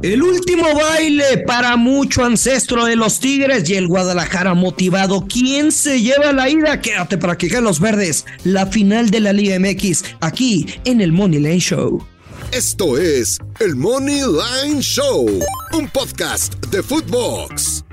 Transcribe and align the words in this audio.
El 0.00 0.22
último 0.22 0.62
baile 0.76 1.38
para 1.44 1.76
mucho 1.76 2.24
ancestro 2.24 2.84
de 2.84 2.94
los 2.94 3.18
Tigres 3.18 3.68
y 3.68 3.74
el 3.74 3.88
Guadalajara 3.88 4.54
motivado. 4.54 5.26
¿Quién 5.26 5.72
se 5.72 6.00
lleva 6.00 6.32
la 6.32 6.48
ida? 6.48 6.80
Quédate 6.80 7.18
para 7.18 7.36
que 7.36 7.48
los 7.60 7.80
verdes. 7.80 8.24
La 8.44 8.66
final 8.66 9.10
de 9.10 9.18
la 9.18 9.32
Liga 9.32 9.58
MX 9.58 10.04
aquí 10.20 10.66
en 10.84 11.00
el 11.00 11.10
Money 11.10 11.40
Lane 11.40 11.58
Show. 11.58 12.06
Esto 12.52 12.96
es 12.96 13.38
el 13.58 13.74
Money 13.74 14.20
Line 14.20 14.80
Show, 14.80 15.26
un 15.72 15.88
podcast 15.88 16.54
de 16.66 16.80
Footbox. 16.80 17.84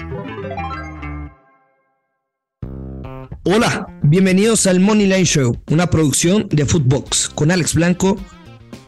Hola, 3.46 3.88
bienvenidos 4.04 4.68
al 4.68 4.80
Money 4.80 5.08
Line 5.08 5.26
Show, 5.26 5.60
una 5.72 5.90
producción 5.90 6.48
de 6.52 6.68
Footbox 6.68 7.30
con 7.30 7.50
Alex 7.50 7.74
Blanco 7.74 8.16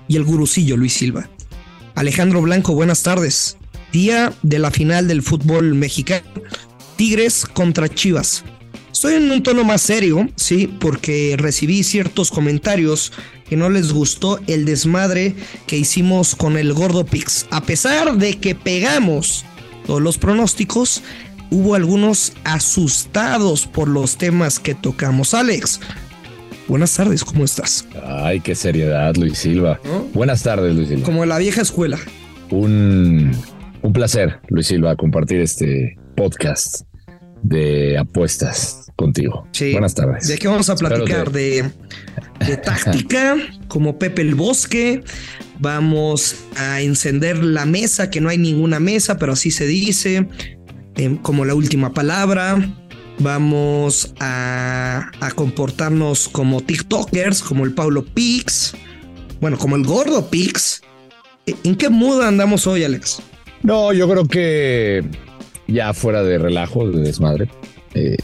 y 0.08 0.18
el 0.18 0.24
gurucillo 0.24 0.78
Luis 0.78 0.94
Silva. 0.94 1.28
Alejandro 1.98 2.44
Blanco, 2.44 2.76
buenas 2.76 3.02
tardes. 3.02 3.58
Día 3.92 4.32
de 4.44 4.60
la 4.60 4.70
final 4.70 5.08
del 5.08 5.24
fútbol 5.24 5.74
mexicano. 5.74 6.28
Tigres 6.96 7.44
contra 7.44 7.90
Chivas. 7.90 8.44
Estoy 8.94 9.16
en 9.16 9.32
un 9.32 9.42
tono 9.42 9.64
más 9.64 9.82
serio, 9.82 10.30
sí, 10.36 10.68
porque 10.68 11.34
recibí 11.40 11.82
ciertos 11.82 12.30
comentarios 12.30 13.14
que 13.50 13.58
no 13.58 13.72
les 13.72 13.94
gustó 13.94 14.40
el 14.46 14.66
desmadre 14.66 15.36
que 15.66 15.78
hicimos 15.78 16.36
con 16.36 16.56
el 16.56 16.72
Gordo 16.72 17.04
Pix. 17.04 17.48
A 17.50 17.64
pesar 17.64 18.16
de 18.16 18.38
que 18.38 18.54
pegamos 18.54 19.44
todos 19.88 20.00
los 20.00 20.20
pronósticos, 20.20 21.02
hubo 21.50 21.74
algunos 21.74 22.34
asustados 22.44 23.66
por 23.66 23.88
los 23.88 24.20
temas 24.20 24.60
que 24.60 24.76
tocamos. 24.76 25.34
Alex, 25.34 25.80
Buenas 26.68 26.94
tardes, 26.96 27.24
¿cómo 27.24 27.46
estás? 27.46 27.88
Ay, 28.04 28.42
qué 28.42 28.54
seriedad, 28.54 29.16
Luis 29.16 29.38
Silva. 29.38 29.80
Buenas 30.14 30.44
tardes, 30.44 30.76
Luis 30.76 30.90
Silva. 30.90 31.06
Como 31.06 31.26
la 31.26 31.38
vieja 31.38 31.62
escuela. 31.62 31.98
Un, 32.50 33.32
un 33.82 33.94
placer, 33.94 34.42
Luis 34.50 34.68
Silva, 34.68 34.98
compartir 34.98 35.40
este 35.40 35.98
podcast 36.18 36.82
de 37.42 37.98
apuestas 37.98 38.92
contigo. 38.98 39.48
Sí. 39.54 39.72
Buenas 39.72 39.96
tardes. 39.96 40.28
¿De 40.28 40.38
qué 40.38 40.50
vamos 40.50 40.70
a 40.70 40.76
platicar? 40.76 41.32
De, 41.32 41.72
de 42.46 42.58
táctica, 42.64 43.38
como 43.70 43.98
Pepe 43.98 44.24
el 44.24 44.36
Bosque. 44.36 45.04
Vamos 45.60 46.36
a 46.58 46.82
encender 46.82 47.42
la 47.44 47.66
mesa, 47.66 48.10
que 48.10 48.20
no 48.20 48.28
hay 48.28 48.38
ninguna 48.38 48.82
mesa, 48.82 49.18
pero 49.18 49.34
así 49.34 49.52
se 49.52 49.66
dice. 49.66 50.28
Como 51.22 51.46
la 51.46 51.54
última 51.54 51.94
palabra 51.94 52.58
Vamos 53.20 54.14
a, 54.20 55.12
comportarnos 55.36 56.30
como 56.30 56.62
TikTokers, 56.62 57.42
como 57.42 57.66
el 57.66 57.74
Paulo 57.74 58.06
Pix, 58.06 58.74
bueno, 59.42 59.58
como 59.58 59.76
el 59.76 59.84
Gordo 59.84 60.30
Pix. 60.30 60.82
¿En 61.64 61.76
qué 61.76 61.90
mood 61.90 62.22
andamos 62.22 62.68
hoy, 62.68 62.84
Alex? 62.84 63.22
No, 63.64 63.94
yo 63.94 64.08
creo 64.10 64.26
que 64.26 65.04
ya 65.68 65.94
fuera 65.94 66.24
de 66.24 66.38
relajo, 66.38 66.88
de 66.90 67.02
desmadre. 67.02 67.50
Eh, 67.94 68.18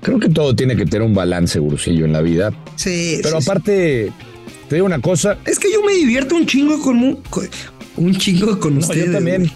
creo 0.00 0.20
que 0.20 0.28
todo 0.28 0.54
tiene 0.54 0.76
que 0.76 0.84
tener 0.84 1.06
un 1.06 1.14
balance, 1.14 1.58
Gurusillo, 1.58 2.04
en 2.04 2.12
la 2.12 2.20
vida. 2.20 2.52
Sí. 2.76 3.18
Pero 3.22 3.38
aparte, 3.38 4.12
te 4.68 4.74
digo 4.76 4.86
una 4.86 5.00
cosa. 5.00 5.38
Es 5.44 5.58
que 5.58 5.72
yo 5.72 5.82
me 5.82 5.94
divierto 5.94 6.36
un 6.36 6.46
chingo 6.46 6.80
con 6.80 7.02
un, 7.96 8.16
chingo 8.16 8.58
con 8.60 8.78
ustedes. 8.78 9.06
Yo 9.06 9.12
también. 9.12 9.50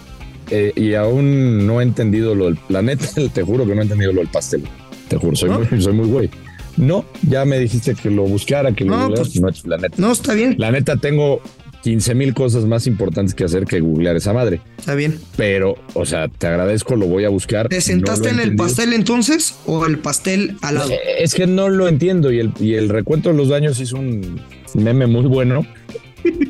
Eh, 0.49 0.73
y 0.75 0.95
aún 0.95 1.65
no 1.65 1.79
he 1.79 1.83
entendido 1.83 2.35
lo 2.35 2.45
del 2.45 2.57
planeta, 2.57 3.05
te 3.33 3.41
juro 3.41 3.65
que 3.65 3.73
no 3.73 3.81
he 3.81 3.83
entendido 3.83 4.11
lo 4.11 4.19
del 4.19 4.27
pastel. 4.27 4.63
Te 5.11 5.17
juro, 5.17 5.35
soy, 5.35 5.49
muy, 5.49 5.81
soy 5.81 5.91
muy 5.91 6.07
güey. 6.07 6.29
No, 6.77 7.03
ya 7.27 7.43
me 7.43 7.59
dijiste 7.59 7.95
que 7.95 8.09
lo 8.09 8.23
buscara, 8.23 8.71
que 8.71 8.85
lo 8.85 8.97
no, 8.97 9.13
pues, 9.13 9.41
no 9.41 9.49
es 9.49 9.65
la 9.67 9.75
neta. 9.75 9.95
No, 9.97 10.13
está 10.13 10.33
bien. 10.33 10.55
La 10.57 10.71
neta, 10.71 10.95
tengo 10.95 11.41
15 11.83 12.15
mil 12.15 12.33
cosas 12.33 12.63
más 12.63 12.87
importantes 12.87 13.35
que 13.35 13.43
hacer 13.43 13.65
que 13.65 13.81
googlear 13.81 14.15
esa 14.15 14.31
madre. 14.31 14.61
Está 14.77 14.95
bien. 14.95 15.19
Pero, 15.35 15.75
o 15.95 16.05
sea, 16.05 16.29
te 16.29 16.47
agradezco, 16.47 16.95
lo 16.95 17.07
voy 17.07 17.25
a 17.25 17.29
buscar. 17.29 17.67
¿Te 17.67 17.81
sentaste 17.81 18.29
en 18.29 18.39
el 18.39 18.55
pastel 18.55 18.93
entonces 18.93 19.55
o 19.65 19.85
el 19.85 19.99
pastel 19.99 20.55
al 20.61 20.75
lado? 20.75 20.91
Eh, 20.91 20.99
es 21.19 21.35
que 21.35 21.45
no 21.45 21.67
lo 21.67 21.89
entiendo 21.89 22.31
y 22.31 22.39
el, 22.39 22.53
y 22.61 22.75
el 22.75 22.87
recuento 22.87 23.31
de 23.31 23.35
los 23.35 23.49
daños 23.49 23.81
hizo 23.81 23.97
un 23.97 24.39
meme 24.75 25.07
muy 25.07 25.25
bueno. 25.25 25.65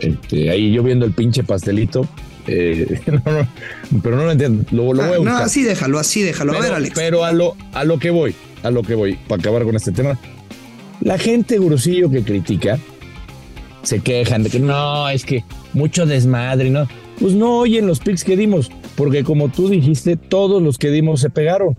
Este, 0.01 0.51
ahí 0.51 0.71
yo 0.71 0.83
viendo 0.83 1.05
el 1.05 1.13
pinche 1.13 1.43
pastelito. 1.43 2.07
Eh, 2.45 2.99
pero 4.03 4.17
no 4.17 4.25
lo 4.25 4.31
entiendo. 4.31 4.65
Lo, 4.69 4.83
voy 4.83 4.99
a 4.99 5.03
ah, 5.05 5.07
buscar. 5.17 5.23
No, 5.23 5.37
así 5.37 5.63
déjalo, 5.63 5.97
así 5.97 6.21
déjalo. 6.21 6.53
a 6.53 6.59
ver, 6.59 6.73
Alex. 6.73 6.93
Pero 6.93 7.23
a 7.25 7.31
lo, 7.31 7.55
a 7.73 7.85
lo 7.85 7.97
que 7.97 8.11
voy 8.11 8.35
a 8.63 8.71
lo 8.71 8.83
que 8.83 8.95
voy, 8.95 9.15
para 9.27 9.41
acabar 9.41 9.63
con 9.63 9.75
este 9.75 9.91
tema. 9.91 10.17
La 11.01 11.17
gente, 11.17 11.57
Gurusillo, 11.57 12.09
que 12.11 12.23
critica, 12.23 12.79
se 13.83 13.99
quejan 13.99 14.43
de 14.43 14.49
que 14.49 14.59
no, 14.59 15.09
es 15.09 15.25
que 15.25 15.43
mucho 15.73 16.05
desmadre, 16.05 16.69
¿no? 16.69 16.87
Pues 17.19 17.33
no 17.33 17.59
oyen 17.59 17.85
los 17.85 17.99
pics 17.99 18.23
que 18.23 18.35
dimos, 18.35 18.71
porque 18.95 19.23
como 19.23 19.49
tú 19.49 19.69
dijiste, 19.69 20.15
todos 20.15 20.61
los 20.61 20.77
que 20.77 20.89
dimos 20.89 21.21
se 21.21 21.29
pegaron. 21.29 21.77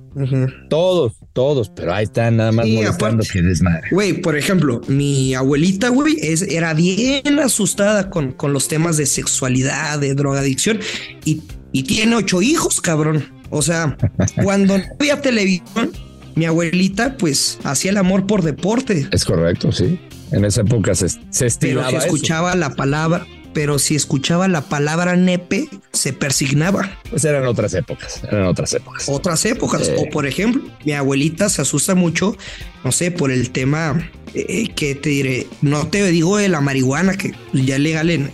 Todos, 0.69 1.15
todos, 1.33 1.71
pero 1.71 1.93
ahí 1.93 2.05
están 2.05 2.37
nada 2.37 2.53
más 2.53 2.67
molestando 2.67 3.25
que 3.31 3.43
desmadre. 3.43 3.89
Güey, 3.91 4.21
por 4.21 4.37
ejemplo, 4.37 4.81
mi 4.87 5.35
abuelita, 5.35 5.89
güey, 5.89 6.17
era 6.49 6.75
bien 6.75 7.41
asustada 7.41 8.09
con, 8.09 8.33
con 8.33 8.53
los 8.53 8.69
temas 8.69 8.97
de 8.97 9.07
sexualidad, 9.07 9.99
de 9.99 10.15
drogadicción, 10.15 10.79
y, 11.25 11.43
y 11.73 11.83
tiene 11.85 12.15
ocho 12.15 12.41
hijos, 12.41 12.81
cabrón. 12.81 13.25
O 13.51 13.63
sea, 13.63 13.97
cuando 14.45 14.79
no 14.79 14.85
había 15.01 15.21
televisión, 15.21 15.91
mi 16.35 16.47
abuelita 16.47 17.17
pues 17.17 17.59
hacía 17.65 17.91
el 17.91 17.97
amor 17.99 18.27
por 18.27 18.43
deporte. 18.43 19.09
Es 19.11 19.25
correcto, 19.25 19.73
sí. 19.73 19.99
En 20.31 20.45
esa 20.45 20.63
época 20.63 20.95
se, 20.95 21.09
se 21.31 21.47
estilaba 21.47 21.89
Pero 21.89 22.01
si 22.01 22.07
escuchaba 22.07 22.55
la 22.55 22.75
palabra, 22.75 23.27
pero 23.53 23.79
si 23.79 23.95
escuchaba 23.95 24.49
la 24.49 24.63
palabra 24.63 25.17
nepe, 25.17 25.69
se 25.93 26.13
persignaba. 26.13 26.99
Pues 27.11 27.25
eran 27.25 27.47
otras 27.47 27.75
épocas, 27.75 28.23
eran 28.25 28.47
otras 28.47 28.73
épocas. 28.73 29.09
Otras 29.09 29.45
épocas. 29.45 29.91
O 29.99 30.09
por 30.11 30.27
ejemplo, 30.27 30.63
mi 30.85 30.93
abuelita 30.93 31.49
se 31.49 31.63
asusta 31.63 31.95
mucho, 31.95 32.37
no 32.85 32.93
sé, 32.93 33.11
por 33.11 33.31
el 33.31 33.51
tema 33.51 34.11
eh, 34.35 34.69
que 34.75 34.95
te 34.95 35.11
diré, 35.11 35.47
no 35.61 35.87
te 35.89 36.05
digo 36.11 36.39
de 36.39 36.49
la 36.49 36.61
marihuana, 36.61 37.15
que 37.17 37.35
ya 37.53 37.77
es 37.77 37.81
legal 37.81 38.11
en, 38.11 38.31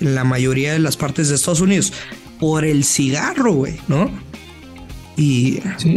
en 0.00 0.14
la 0.14 0.24
mayoría 0.24 0.72
de 0.72 0.78
las 0.78 0.96
partes 0.96 1.28
de 1.28 1.34
Estados 1.34 1.60
Unidos, 1.60 1.92
por 2.38 2.64
el 2.64 2.84
cigarro, 2.84 3.52
güey, 3.52 3.80
¿no? 3.88 4.10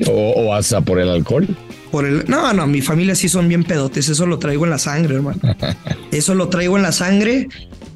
O, 0.08 0.54
hasta 0.54 0.82
por 0.82 1.00
el 1.00 1.10
alcohol. 1.10 1.48
Por 1.92 2.06
el, 2.06 2.26
no, 2.28 2.54
no, 2.54 2.66
mi 2.68 2.82
familia 2.82 3.16
sí 3.16 3.30
son 3.30 3.48
bien 3.48 3.64
pedotes, 3.64 4.10
eso 4.10 4.26
lo 4.26 4.40
traigo 4.40 4.64
en 4.66 4.72
la 4.72 4.80
sangre, 4.80 5.16
hermano. 5.16 5.40
eso 6.12 6.34
lo 6.36 6.50
traigo 6.50 6.78
en 6.78 6.84
la 6.84 6.92
sangre. 6.92 7.48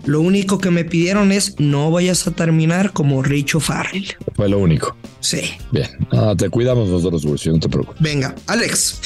Lo 0.06 0.22
único 0.22 0.58
que 0.58 0.72
me 0.72 0.86
pidieron 0.86 1.32
es 1.34 1.56
no 1.60 1.92
vayas 1.92 2.26
a 2.28 2.32
terminar 2.32 2.94
como 2.94 3.22
Richo 3.24 3.60
Farrell. 3.60 4.08
Fue 4.36 4.48
lo 4.48 4.60
único. 4.60 4.96
Sí. 5.20 5.42
Bien. 5.72 5.90
te 6.38 6.50
cuidamos 6.50 6.88
nosotros, 6.90 7.26
güey, 7.26 7.40
no 7.48 7.60
te 7.60 7.68
preocupes. 7.68 8.02
Venga, 8.02 8.34
Alex. 8.46 9.02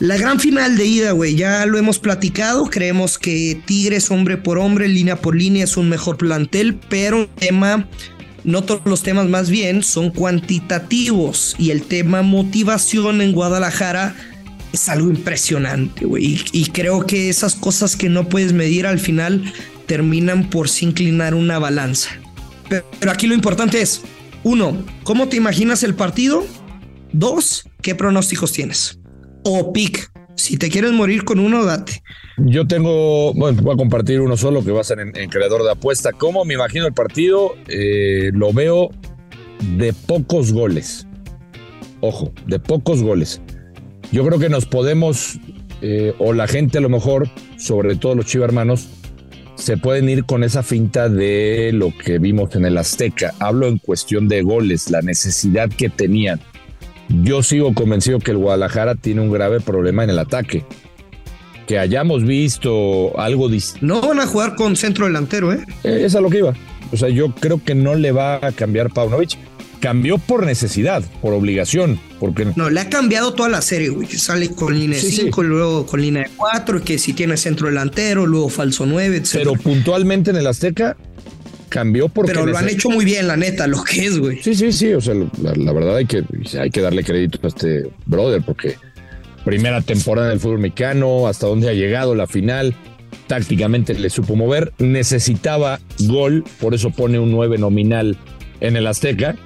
La 0.00 0.16
gran 0.16 0.38
final 0.38 0.76
de 0.76 0.86
ida, 0.86 1.10
güey, 1.10 1.34
ya 1.34 1.66
lo 1.66 1.76
hemos 1.76 1.98
platicado. 1.98 2.66
Creemos 2.66 3.18
que 3.18 3.60
Tigres, 3.66 4.10
hombre 4.12 4.36
por 4.36 4.58
hombre, 4.58 4.86
línea 4.86 5.16
por 5.16 5.34
línea, 5.34 5.64
es 5.64 5.76
un 5.76 5.88
mejor 5.88 6.16
plantel, 6.16 6.78
pero 6.88 7.22
el 7.22 7.28
tema 7.28 7.88
no 8.44 8.62
todos 8.62 8.82
los 8.84 9.02
temas 9.02 9.28
más 9.28 9.50
bien 9.50 9.82
son 9.82 10.10
cuantitativos 10.10 11.54
y 11.58 11.70
el 11.70 11.82
tema 11.82 12.22
motivación 12.22 13.20
en 13.20 13.32
Guadalajara 13.32 14.14
es 14.72 14.88
algo 14.88 15.08
impresionante, 15.08 16.04
güey. 16.04 16.42
Y, 16.52 16.66
creo 16.66 17.06
que 17.06 17.28
esas 17.30 17.54
cosas 17.54 17.96
que 17.96 18.08
no 18.08 18.28
puedes 18.28 18.52
medir 18.52 18.86
al 18.86 18.98
final 18.98 19.52
terminan 19.86 20.50
por 20.50 20.68
se 20.68 20.84
inclinar 20.84 21.34
una 21.34 21.58
balanza. 21.58 22.10
Pero, 22.68 22.88
pero 22.98 23.12
aquí 23.12 23.26
lo 23.26 23.34
importante 23.34 23.80
es, 23.80 24.02
uno, 24.44 24.76
¿cómo 25.04 25.28
te 25.28 25.36
imaginas 25.36 25.82
el 25.82 25.94
partido? 25.94 26.46
Dos, 27.12 27.64
¿qué 27.80 27.94
pronósticos 27.94 28.52
tienes? 28.52 28.98
O 29.44 29.72
pick, 29.72 30.10
si 30.38 30.56
te 30.56 30.70
quieres 30.70 30.92
morir 30.92 31.24
con 31.24 31.40
uno, 31.40 31.64
date. 31.64 32.02
Yo 32.36 32.66
tengo, 32.66 33.34
bueno, 33.34 33.60
voy 33.60 33.74
a 33.74 33.76
compartir 33.76 34.20
uno 34.20 34.36
solo 34.36 34.64
que 34.64 34.70
va 34.70 34.80
a 34.80 34.84
ser 34.84 35.00
en, 35.00 35.28
creador 35.28 35.64
de 35.64 35.72
apuesta. 35.72 36.12
¿Cómo 36.12 36.44
me 36.44 36.54
imagino 36.54 36.86
el 36.86 36.92
partido? 36.92 37.54
Eh, 37.66 38.30
lo 38.32 38.52
veo 38.52 38.90
de 39.76 39.92
pocos 39.92 40.52
goles. 40.52 41.06
Ojo, 42.00 42.32
de 42.46 42.60
pocos 42.60 43.02
goles. 43.02 43.42
Yo 44.12 44.24
creo 44.24 44.38
que 44.38 44.48
nos 44.48 44.64
podemos, 44.64 45.40
eh, 45.82 46.14
o 46.18 46.32
la 46.32 46.46
gente 46.46 46.78
a 46.78 46.80
lo 46.80 46.88
mejor, 46.88 47.28
sobre 47.56 47.96
todo 47.96 48.14
los 48.14 48.26
chiva 48.26 48.44
hermanos, 48.44 48.88
se 49.56 49.76
pueden 49.76 50.08
ir 50.08 50.24
con 50.24 50.44
esa 50.44 50.62
finta 50.62 51.08
de 51.08 51.72
lo 51.74 51.92
que 51.98 52.20
vimos 52.20 52.54
en 52.54 52.64
el 52.64 52.78
Azteca. 52.78 53.34
Hablo 53.40 53.66
en 53.66 53.78
cuestión 53.78 54.28
de 54.28 54.42
goles, 54.42 54.88
la 54.88 55.02
necesidad 55.02 55.68
que 55.68 55.88
tenían. 55.88 56.40
Yo 57.08 57.42
sigo 57.42 57.74
convencido 57.74 58.18
que 58.18 58.32
el 58.32 58.38
Guadalajara 58.38 58.94
tiene 58.94 59.20
un 59.20 59.30
grave 59.30 59.60
problema 59.60 60.04
en 60.04 60.10
el 60.10 60.18
ataque. 60.18 60.64
Que 61.66 61.78
hayamos 61.78 62.24
visto 62.24 63.18
algo 63.18 63.48
distinto. 63.48 63.86
No 63.86 64.00
van 64.00 64.20
a 64.20 64.26
jugar 64.26 64.56
con 64.56 64.76
centro 64.76 65.06
delantero, 65.06 65.52
¿eh? 65.52 65.60
¿eh? 65.84 66.02
Es 66.04 66.14
a 66.14 66.20
lo 66.20 66.30
que 66.30 66.38
iba. 66.38 66.54
O 66.92 66.96
sea, 66.96 67.08
yo 67.08 67.34
creo 67.34 67.62
que 67.62 67.74
no 67.74 67.94
le 67.94 68.12
va 68.12 68.36
a 68.36 68.52
cambiar 68.52 68.90
Paunovic 68.90 69.36
cambió 69.78 70.18
por 70.18 70.44
necesidad, 70.44 71.02
por 71.20 71.32
obligación, 71.32 72.00
porque 72.20 72.46
no 72.56 72.70
le 72.70 72.80
ha 72.80 72.88
cambiado 72.88 73.34
toda 73.34 73.48
la 73.48 73.62
serie, 73.62 73.88
güey. 73.90 74.08
Sale 74.08 74.50
con 74.50 74.78
línea 74.78 74.98
5, 75.00 75.42
luego 75.42 75.86
con 75.86 76.00
línea 76.00 76.28
4, 76.36 76.82
que 76.82 76.98
si 76.98 77.12
tiene 77.12 77.36
centro 77.36 77.68
delantero, 77.68 78.26
luego 78.26 78.48
falso 78.48 78.86
9, 78.86 79.16
etc. 79.16 79.30
Pero 79.34 79.52
puntualmente 79.54 80.30
en 80.30 80.36
el 80.36 80.46
Azteca 80.46 80.96
cambió 81.68 82.08
porque 82.08 82.32
Pero 82.32 82.46
lo 82.46 82.56
han 82.56 82.68
hecho 82.68 82.90
muy 82.90 83.04
bien, 83.04 83.26
la 83.26 83.36
neta, 83.36 83.66
lo 83.66 83.82
que 83.84 84.06
es, 84.06 84.18
güey. 84.18 84.42
Sí, 84.42 84.54
sí, 84.54 84.72
sí, 84.72 84.92
o 84.92 85.00
sea, 85.00 85.14
la, 85.14 85.72
verdad 85.72 85.96
hay 85.96 86.06
que 86.06 86.24
hay 86.58 86.70
que 86.70 86.80
darle 86.80 87.04
crédito 87.04 87.38
a 87.42 87.48
este 87.48 87.90
brother 88.06 88.42
porque 88.42 88.76
primera 89.44 89.80
temporada 89.80 90.28
del 90.28 90.40
fútbol 90.40 90.58
mexicano, 90.58 91.26
hasta 91.26 91.46
donde 91.46 91.68
ha 91.68 91.72
llegado 91.72 92.14
la 92.14 92.26
final, 92.26 92.74
tácticamente 93.26 93.94
le 93.94 94.10
supo 94.10 94.36
mover, 94.36 94.72
necesitaba 94.78 95.80
gol, 96.00 96.44
por 96.60 96.74
eso 96.74 96.90
pone 96.90 97.18
un 97.18 97.30
9 97.30 97.58
nominal 97.58 98.16
en 98.60 98.76
el 98.76 98.86
Azteca 98.86 99.36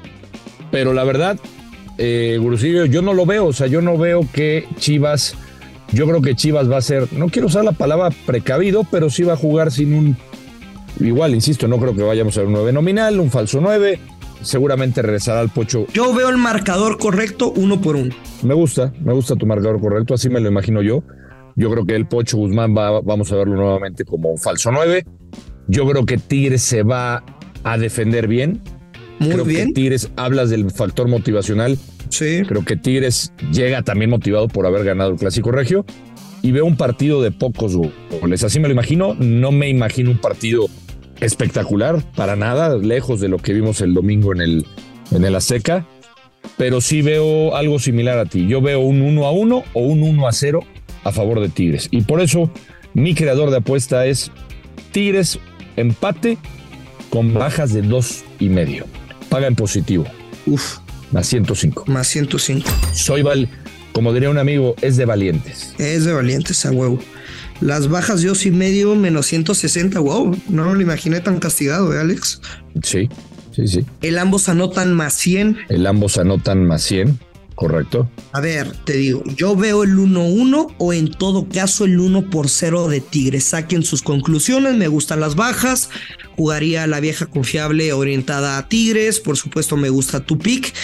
pero 0.72 0.94
la 0.94 1.04
verdad, 1.04 1.38
eh, 1.98 2.38
Gurusillo, 2.40 2.86
yo 2.86 3.02
no 3.02 3.12
lo 3.12 3.26
veo, 3.26 3.46
o 3.46 3.52
sea, 3.52 3.68
yo 3.68 3.82
no 3.82 3.98
veo 3.98 4.26
que 4.32 4.66
Chivas, 4.78 5.36
yo 5.92 6.06
creo 6.06 6.22
que 6.22 6.34
Chivas 6.34 6.68
va 6.68 6.78
a 6.78 6.82
ser, 6.82 7.12
no 7.12 7.28
quiero 7.28 7.46
usar 7.46 7.62
la 7.62 7.72
palabra 7.72 8.08
precavido, 8.26 8.84
pero 8.90 9.10
sí 9.10 9.22
va 9.22 9.34
a 9.34 9.36
jugar 9.36 9.70
sin 9.70 9.92
un, 9.92 10.16
igual, 11.04 11.34
insisto, 11.34 11.69
no 11.69 11.78
creo 11.78 11.94
que 11.94 12.02
vayamos 12.02 12.37
a 12.37 12.40
ver 12.40 12.49
un 12.49 12.54
9 12.54 12.72
nominal, 12.72 13.20
un 13.20 13.31
falso 13.31 13.60
9, 13.60 13.99
seguramente 14.43 15.02
regresará 15.02 15.40
al 15.40 15.50
Pocho. 15.50 15.87
Yo 15.93 16.14
veo 16.14 16.28
el 16.28 16.38
marcador 16.38 16.99
correcto 16.99 17.52
uno 17.54 17.81
por 17.81 17.96
uno. 17.96 18.14
Me 18.43 18.54
gusta, 18.54 18.93
me 19.00 19.12
gusta 19.12 19.37
tu 19.37 19.46
marcador 19.46 19.81
correcto, 19.81 20.14
así 20.14 20.28
me 20.28 20.40
lo 20.40 20.49
imagino 20.49 20.82
yo. 20.82 21.02
Yo 21.54 21.70
creo 21.70 21.84
que 21.84 21.94
el 21.94 22.06
Pocho 22.06 22.38
Guzmán 22.38 22.75
va, 22.76 23.00
vamos 23.00 23.31
a 23.32 23.37
verlo 23.37 23.56
nuevamente 23.56 24.04
como 24.04 24.31
un 24.31 24.38
falso 24.38 24.70
9. 24.72 25.04
Yo 25.69 25.87
creo 25.88 26.04
que 26.06 26.19
Tigres 26.19 26.62
se 26.62 26.82
va 26.82 27.22
a 27.62 27.78
defender 27.78 28.26
bien. 28.26 28.60
Muy 29.19 29.31
creo 29.31 29.44
bien. 29.44 29.69
que 29.69 29.75
Tigres, 29.75 30.10
hablas 30.16 30.50
del 30.50 30.70
factor 30.70 31.08
motivacional. 31.08 31.78
Sí. 32.08 32.43
Creo 32.46 32.64
que 32.64 32.76
Tigres 32.76 33.32
llega 33.52 33.82
también 33.82 34.10
motivado 34.10 34.49
por 34.49 34.66
haber 34.66 34.84
ganado 34.84 35.10
el 35.10 35.16
Clásico 35.16 35.50
Regio 35.52 35.84
y 36.43 36.50
veo 36.50 36.64
un 36.64 36.76
partido 36.76 37.22
de 37.22 37.31
pocos 37.31 37.76
goles. 37.76 38.44
Así 38.44 38.58
me 38.58 38.69
lo 38.69 38.72
imagino. 38.72 39.14
No 39.14 39.52
me 39.52 39.69
imagino 39.69 40.10
un 40.10 40.19
partido 40.19 40.66
espectacular, 41.22 42.02
para 42.14 42.36
nada, 42.36 42.76
lejos 42.76 43.20
de 43.20 43.28
lo 43.28 43.38
que 43.38 43.52
vimos 43.52 43.80
el 43.80 43.94
domingo 43.94 44.32
en 44.32 44.40
el, 44.40 44.66
en 45.10 45.24
el 45.24 45.34
Azteca. 45.34 45.86
Pero 46.58 46.80
sí 46.80 47.02
veo 47.02 47.56
algo 47.56 47.78
similar 47.78 48.19
a 48.19 48.26
ti. 48.26 48.46
Yo 48.46 48.60
veo 48.60 48.80
un 48.80 49.00
1 49.00 49.24
a 49.24 49.32
1 49.32 49.64
o 49.72 49.80
un 49.80 50.02
1 50.02 50.28
a 50.28 50.32
0 50.32 50.60
a 51.04 51.12
favor 51.12 51.40
de 51.40 51.48
Tigres. 51.48 51.88
Y 51.90 52.02
por 52.02 52.20
eso 52.20 52.50
mi 52.94 53.14
creador 53.14 53.50
de 53.50 53.58
apuesta 53.58 54.06
es 54.06 54.30
Tigres 54.90 55.38
empate 55.76 56.36
con 57.10 57.32
bajas 57.32 57.72
de 57.72 57.82
dos 57.82 58.25
y 58.38 58.48
medio 58.48 58.84
paga 59.32 59.46
en 59.46 59.56
positivo. 59.56 60.04
Uf. 60.44 60.76
Más 61.10 61.26
105. 61.26 61.84
Más 61.86 62.06
105. 62.06 62.70
Soy 62.92 63.22
Val, 63.22 63.48
como 63.92 64.12
diría 64.12 64.28
un 64.28 64.36
amigo, 64.36 64.75
es 64.82 64.98
de 64.98 65.06
valientes. 65.06 65.75
Es 65.78 66.04
de 66.04 66.12
valientes 66.12 66.66
a 66.66 66.70
huevo. 66.70 66.98
Las 67.62 67.88
bajas 67.88 68.23
de 68.23 68.29
dos 68.29 68.44
y 68.44 68.50
medio 68.50 68.97
menos 68.97 69.26
160, 69.26 70.00
wow. 70.00 70.37
No 70.49 70.69
me 70.69 70.75
lo 70.75 70.81
imaginé 70.81 71.20
tan 71.20 71.38
castigado, 71.38 71.94
¿eh, 71.94 72.00
Alex? 72.00 72.41
Sí, 72.82 73.09
sí, 73.55 73.69
sí. 73.69 73.87
El 74.00 74.19
ambos 74.19 74.49
anotan 74.49 74.93
más 74.94 75.14
100. 75.14 75.59
El 75.69 75.87
ambos 75.87 76.19
anotan 76.19 76.67
más 76.67 76.82
100. 76.82 77.20
Correcto. 77.55 78.11
A 78.32 78.41
ver, 78.41 78.73
te 78.85 78.94
digo, 78.94 79.23
yo 79.37 79.55
veo 79.55 79.85
el 79.85 79.97
1-1 79.97 80.75
o 80.76 80.93
en 80.93 81.12
todo 81.12 81.49
caso 81.49 81.85
el 81.85 82.00
1 82.00 82.31
por 82.31 82.49
0 82.49 82.88
de 82.88 83.00
Tigres. 83.00 83.44
Saquen 83.44 83.85
sus 83.85 84.03
conclusiones, 84.03 84.75
me 84.75 84.88
gustan 84.88 85.20
las 85.20 85.37
bajas. 85.37 85.88
Jugaría 86.37 86.88
la 86.88 86.99
vieja 86.99 87.26
confiable 87.26 87.93
orientada 87.93 88.59
a 88.59 88.69
Tigres. 88.69 89.20
Por 89.20 89.37
supuesto, 89.37 89.76
me 89.76 89.88
gusta 89.91 90.19
tu 90.19 90.37
pick. 90.37 90.75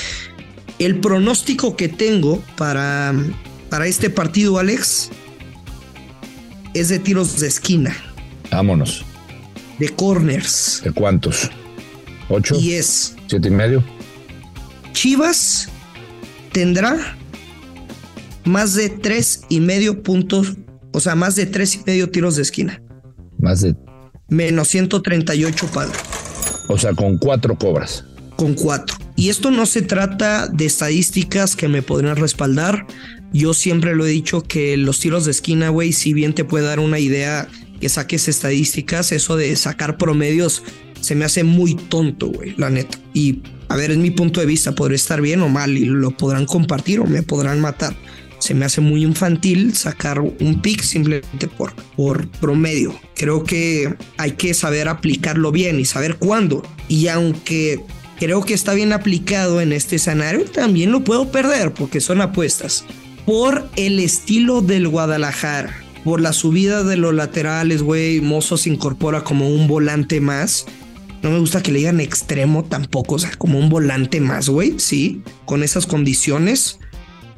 El 0.78 1.00
pronóstico 1.00 1.74
que 1.74 1.88
tengo 1.88 2.40
para, 2.56 3.12
para 3.68 3.88
este 3.88 4.10
partido, 4.10 4.60
Alex, 4.60 5.10
es 6.78 6.88
de 6.88 6.98
tiros 6.98 7.40
de 7.40 7.48
esquina. 7.48 7.96
Vámonos. 8.50 9.04
De 9.78 9.88
corners. 9.90 10.80
¿De 10.84 10.92
cuántos? 10.92 11.50
¿Ocho? 12.28 12.56
Es. 12.60 13.14
¿Siete 13.26 13.48
y 13.48 13.50
medio? 13.50 13.82
Chivas 14.92 15.68
tendrá 16.52 17.16
más 18.44 18.74
de 18.74 18.88
tres 18.88 19.42
y 19.48 19.60
medio 19.60 20.02
puntos, 20.02 20.56
o 20.92 21.00
sea, 21.00 21.14
más 21.14 21.36
de 21.36 21.46
tres 21.46 21.76
y 21.76 21.80
medio 21.86 22.10
tiros 22.10 22.36
de 22.36 22.42
esquina. 22.42 22.82
Más 23.38 23.60
de. 23.60 23.76
Menos 24.28 24.68
138 24.68 25.66
padre. 25.68 25.92
O 26.68 26.76
sea, 26.76 26.92
con 26.94 27.18
cuatro 27.18 27.56
cobras. 27.56 28.04
Con 28.36 28.54
cuatro. 28.54 28.96
Y 29.16 29.30
esto 29.30 29.50
no 29.50 29.66
se 29.66 29.82
trata 29.82 30.46
de 30.48 30.66
estadísticas 30.66 31.56
que 31.56 31.68
me 31.68 31.82
podrían 31.82 32.16
respaldar. 32.16 32.86
Yo 33.32 33.54
siempre 33.54 33.94
lo 33.94 34.06
he 34.06 34.10
dicho 34.10 34.42
que 34.42 34.76
los 34.76 35.00
tiros 35.00 35.24
de 35.24 35.32
esquina, 35.32 35.68
güey, 35.68 35.92
si 35.92 36.12
bien 36.12 36.34
te 36.34 36.44
puede 36.44 36.64
dar 36.64 36.80
una 36.80 36.98
idea 36.98 37.48
que 37.80 37.88
saques 37.88 38.28
estadísticas, 38.28 39.12
eso 39.12 39.36
de 39.36 39.54
sacar 39.56 39.98
promedios 39.98 40.62
se 41.00 41.14
me 41.14 41.24
hace 41.24 41.44
muy 41.44 41.74
tonto, 41.74 42.28
güey, 42.28 42.54
la 42.56 42.70
neta. 42.70 42.98
Y 43.14 43.40
a 43.68 43.76
ver, 43.76 43.90
es 43.90 43.98
mi 43.98 44.10
punto 44.10 44.40
de 44.40 44.46
vista, 44.46 44.74
podría 44.74 44.96
estar 44.96 45.20
bien 45.20 45.42
o 45.42 45.48
mal 45.48 45.76
y 45.76 45.84
lo 45.84 46.10
podrán 46.10 46.46
compartir 46.46 47.00
o 47.00 47.06
me 47.06 47.22
podrán 47.22 47.60
matar. 47.60 47.94
Se 48.38 48.54
me 48.54 48.64
hace 48.64 48.80
muy 48.80 49.02
infantil 49.02 49.74
sacar 49.74 50.20
un 50.20 50.62
pick 50.62 50.82
simplemente 50.82 51.48
por, 51.48 51.74
por 51.96 52.28
promedio. 52.28 52.98
Creo 53.16 53.42
que 53.42 53.94
hay 54.16 54.32
que 54.32 54.54
saber 54.54 54.88
aplicarlo 54.88 55.50
bien 55.50 55.80
y 55.80 55.84
saber 55.84 56.16
cuándo. 56.16 56.62
Y 56.88 57.08
aunque 57.08 57.80
creo 58.18 58.44
que 58.44 58.54
está 58.54 58.74
bien 58.74 58.92
aplicado 58.92 59.60
en 59.60 59.72
este 59.72 59.96
escenario, 59.96 60.44
también 60.44 60.92
lo 60.92 61.02
puedo 61.02 61.32
perder 61.32 61.74
porque 61.74 62.00
son 62.00 62.20
apuestas. 62.20 62.84
Por 63.28 63.68
el 63.76 64.00
estilo 64.00 64.62
del 64.62 64.88
Guadalajara, 64.88 65.76
por 66.02 66.18
la 66.18 66.32
subida 66.32 66.82
de 66.82 66.96
los 66.96 67.12
laterales, 67.12 67.82
güey, 67.82 68.22
Mozo 68.22 68.56
se 68.56 68.70
incorpora 68.70 69.22
como 69.22 69.50
un 69.50 69.68
volante 69.68 70.18
más. 70.18 70.64
No 71.22 71.32
me 71.32 71.38
gusta 71.38 71.62
que 71.62 71.70
le 71.70 71.80
digan 71.80 72.00
extremo 72.00 72.64
tampoco, 72.64 73.16
o 73.16 73.18
sea, 73.18 73.32
como 73.36 73.58
un 73.58 73.68
volante 73.68 74.22
más, 74.22 74.48
güey, 74.48 74.78
sí, 74.78 75.20
con 75.44 75.62
esas 75.62 75.86
condiciones. 75.86 76.78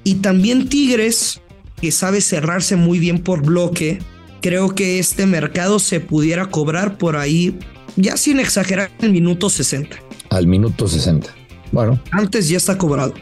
Y 0.04 0.14
también 0.16 0.68
Tigres, 0.68 1.40
que 1.80 1.90
sabe 1.90 2.20
cerrarse 2.20 2.76
muy 2.76 3.00
bien 3.00 3.18
por 3.18 3.42
bloque. 3.42 3.98
Creo 4.42 4.76
que 4.76 5.00
este 5.00 5.26
mercado 5.26 5.80
se 5.80 5.98
pudiera 5.98 6.46
cobrar 6.46 6.98
por 6.98 7.16
ahí, 7.16 7.58
ya 7.96 8.16
sin 8.16 8.38
exagerar, 8.38 8.92
el 9.00 9.10
minuto 9.10 9.50
60. 9.50 9.96
Al 10.30 10.46
minuto 10.46 10.86
60. 10.86 11.34
Bueno. 11.72 12.00
Antes 12.12 12.48
ya 12.48 12.58
está 12.58 12.78
cobrado. 12.78 13.12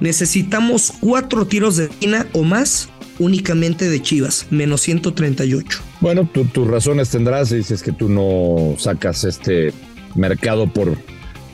Necesitamos 0.00 0.92
cuatro 1.00 1.46
tiros 1.46 1.76
de 1.76 1.84
esquina 1.84 2.26
o 2.32 2.42
más 2.42 2.88
únicamente 3.18 3.88
de 3.88 4.02
Chivas, 4.02 4.46
menos 4.50 4.80
138. 4.82 5.80
Bueno, 6.00 6.28
tus 6.52 6.66
razones 6.66 7.10
tendrás 7.10 7.52
y 7.52 7.56
dices 7.56 7.82
que 7.82 7.92
tú 7.92 8.08
no 8.08 8.74
sacas 8.78 9.24
este 9.24 9.72
mercado 10.14 10.72
por, 10.72 10.96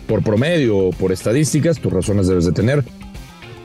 por 0.07 0.23
promedio 0.23 0.77
o 0.77 0.91
por 0.91 1.13
estadísticas, 1.13 1.79
tus 1.79 1.93
razones 1.93 2.29
debes 2.29 2.47
de 2.47 2.53
tener. 2.53 2.85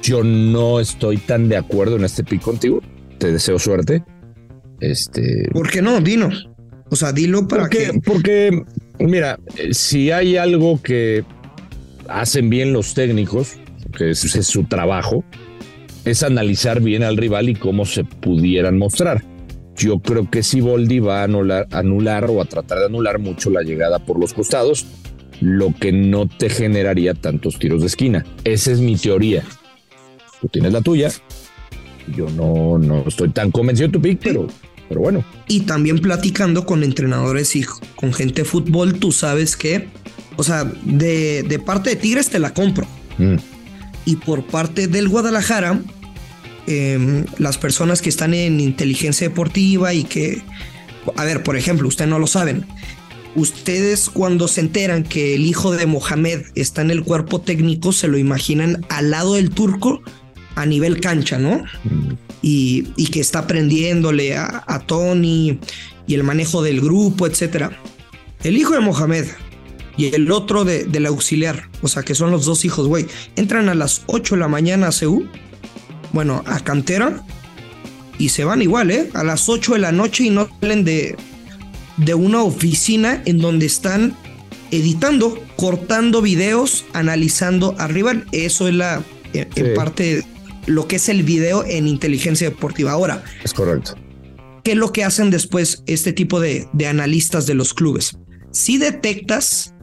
Yo 0.02 0.24
no 0.24 0.80
estoy 0.80 1.18
tan 1.18 1.50
de 1.50 1.58
acuerdo 1.58 1.96
en 1.96 2.04
este 2.04 2.24
pick 2.24 2.42
contigo. 2.42 2.82
Te 3.18 3.32
deseo 3.32 3.58
suerte. 3.58 4.04
Este. 4.80 5.50
¿Por 5.52 5.70
qué 5.70 5.82
no? 5.82 6.00
Dinos. 6.02 6.50
O 6.90 6.96
sea, 6.96 7.12
dilo 7.12 7.48
para 7.48 7.64
porque, 7.64 7.78
que. 7.92 8.00
Porque, 8.02 8.64
mira, 9.00 9.40
si 9.72 10.12
hay 10.12 10.38
algo 10.38 10.80
que 10.82 11.24
hacen 12.08 12.52
bien 12.52 12.72
los 12.72 12.94
técnicos, 12.94 13.54
que 13.96 14.12
es, 14.12 14.36
es 14.36 14.48
su 14.48 14.66
trabajo, 14.66 15.24
es 16.06 16.24
analizar 16.24 16.82
bien 16.82 17.04
al 17.04 17.18
rival 17.18 17.50
y 17.50 17.56
cómo 17.56 17.86
se 17.86 18.04
pudieran 18.04 18.78
mostrar. 18.78 19.24
Yo 19.76 20.00
creo 20.00 20.30
que 20.30 20.44
si 20.44 20.62
Boldi 20.62 21.00
va 21.00 21.22
a 21.22 21.24
anular, 21.24 21.68
anular 21.72 22.30
o 22.30 22.42
a 22.42 22.46
tratar 22.46 22.80
de 22.80 22.86
anular 22.86 23.20
mucho 23.20 23.50
la 23.50 23.62
llegada 23.62 24.00
por 24.00 24.20
los 24.20 24.34
costados, 24.34 24.86
lo 25.42 25.74
que 25.74 25.92
no 25.92 26.28
te 26.28 26.50
generaría 26.50 27.14
tantos 27.14 27.60
tiros 27.60 27.82
de 27.82 27.88
esquina. 27.88 28.26
Esa 28.46 28.72
es 28.72 28.80
mi 28.80 28.96
teoría. 28.96 29.44
Tú 30.40 30.48
tienes 30.48 30.72
la 30.72 30.82
tuya. 30.82 31.12
Yo 32.16 32.30
no, 32.30 32.78
no 32.78 33.04
estoy 33.08 33.30
tan 33.30 33.52
convencido 33.52 33.90
de 33.90 33.94
tu 33.94 34.02
pick, 34.02 34.20
pero, 34.24 34.48
pero 34.88 35.02
bueno. 35.02 35.26
Y 35.48 35.62
también 35.62 36.00
platicando 36.00 36.66
con 36.66 36.84
entrenadores 36.84 37.56
y 37.56 37.66
con 37.96 38.14
gente 38.14 38.44
de 38.44 38.46
fútbol, 38.46 39.00
tú 39.00 39.12
sabes 39.12 39.58
que, 39.58 39.90
o 40.38 40.44
sea, 40.44 40.72
de, 40.84 41.44
de 41.44 41.60
parte 41.60 41.90
de 41.90 41.96
Tigres 41.98 42.30
te 42.30 42.40
la 42.40 42.54
compro. 42.54 42.88
Mm. 43.18 43.36
Y 44.06 44.18
por 44.18 44.46
parte 44.46 44.88
del 44.88 45.10
Guadalajara, 45.10 45.82
eh, 46.68 47.26
las 47.38 47.58
personas 47.58 48.02
que 48.02 48.10
están 48.10 48.34
en 48.34 48.60
inteligencia 48.60 49.28
deportiva 49.28 49.94
y 49.94 50.04
que 50.04 50.42
A 51.18 51.24
ver, 51.24 51.44
por 51.44 51.56
ejemplo, 51.56 51.88
ustedes 51.88 52.10
no 52.10 52.18
lo 52.18 52.26
saben. 52.26 52.66
Ustedes 53.36 54.10
cuando 54.10 54.48
se 54.48 54.62
enteran 54.62 55.04
que 55.04 55.36
el 55.36 55.46
hijo 55.46 55.72
de 55.72 55.86
Mohamed 55.86 56.46
está 56.56 56.82
en 56.82 56.90
el 56.90 57.04
cuerpo 57.04 57.42
técnico, 57.42 57.92
se 57.92 58.08
lo 58.08 58.18
imaginan 58.18 58.86
al 58.90 59.12
lado 59.12 59.36
del 59.36 59.52
turco 59.52 60.02
a 60.56 60.66
nivel 60.66 61.00
cancha, 61.02 61.38
¿no? 61.38 61.64
Y, 62.42 62.84
que 63.12 63.20
está 63.20 63.40
aprendiéndole 63.40 64.36
a, 64.38 64.84
Tony 64.88 65.60
y 66.08 66.16
el 66.16 66.24
manejo 66.24 66.64
del 66.64 66.82
grupo, 66.82 67.28
etcétera. 67.28 67.78
El 68.44 68.58
hijo 68.58 68.74
de 68.74 68.80
Mohamed 68.80 69.26
y 69.98 70.14
el 70.14 70.32
otro 70.32 70.66
de, 70.66 70.86
del 70.86 71.06
auxiliar, 71.06 71.70
o 71.82 71.88
sea 71.88 72.04
que 72.04 72.16
son 72.16 72.32
los 72.32 72.46
dos 72.46 72.66
hijos, 72.66 72.88
güey, 72.88 73.08
entran 73.36 73.70
a 73.70 73.76
las 73.76 74.04
8 74.08 74.36
de 74.36 74.42
la 74.42 74.48
mañana 74.48 74.88
a 74.88 74.92
CEU, 74.92 75.28
bueno, 76.12 76.44
a 76.46 76.60
cantera, 76.60 77.24
y 78.18 78.30
se 78.30 78.44
van 78.44 78.62
igual, 78.62 78.92
¿eh? 78.92 79.10
A 79.14 79.24
las 79.24 79.50
8 79.50 79.74
de 79.74 79.80
la 79.80 79.92
noche 79.92 80.26
y 80.26 80.30
no 80.30 80.50
salen 80.62 80.86
de, 80.86 81.16
de 81.98 82.14
una 82.14 82.44
oficina 82.44 83.22
en 83.26 83.40
donde 83.40 83.66
están 83.66 84.16
editando, 84.72 85.42
cortando 85.56 86.22
videos, 86.22 86.86
analizando 86.94 87.76
arriba. 87.78 88.14
Eso 88.32 88.68
es 88.68 88.74
la, 88.74 89.04
en 89.34 89.74
parte, 89.76 90.24
lo 90.66 90.88
que 90.88 90.96
es 90.98 91.10
el 91.10 91.24
video 91.24 91.66
en 91.66 91.88
inteligencia 91.88 92.50
deportiva. 92.50 92.92
Ahora. 92.92 93.24
Es 93.44 93.54
correcto. 93.54 93.96
¿Qué 94.64 94.72
es 94.72 94.78
lo 94.78 94.92
que 94.92 95.04
hacen 95.04 95.30
después 95.30 95.84
este 95.86 96.12
tipo 96.12 96.40
de, 96.40 96.68
de 96.74 96.88
analistas 96.88 97.46
de 97.46 97.54
los 97.54 97.74
clubes? 97.74 98.18
Si 98.52 98.78
detectas 98.78 99.75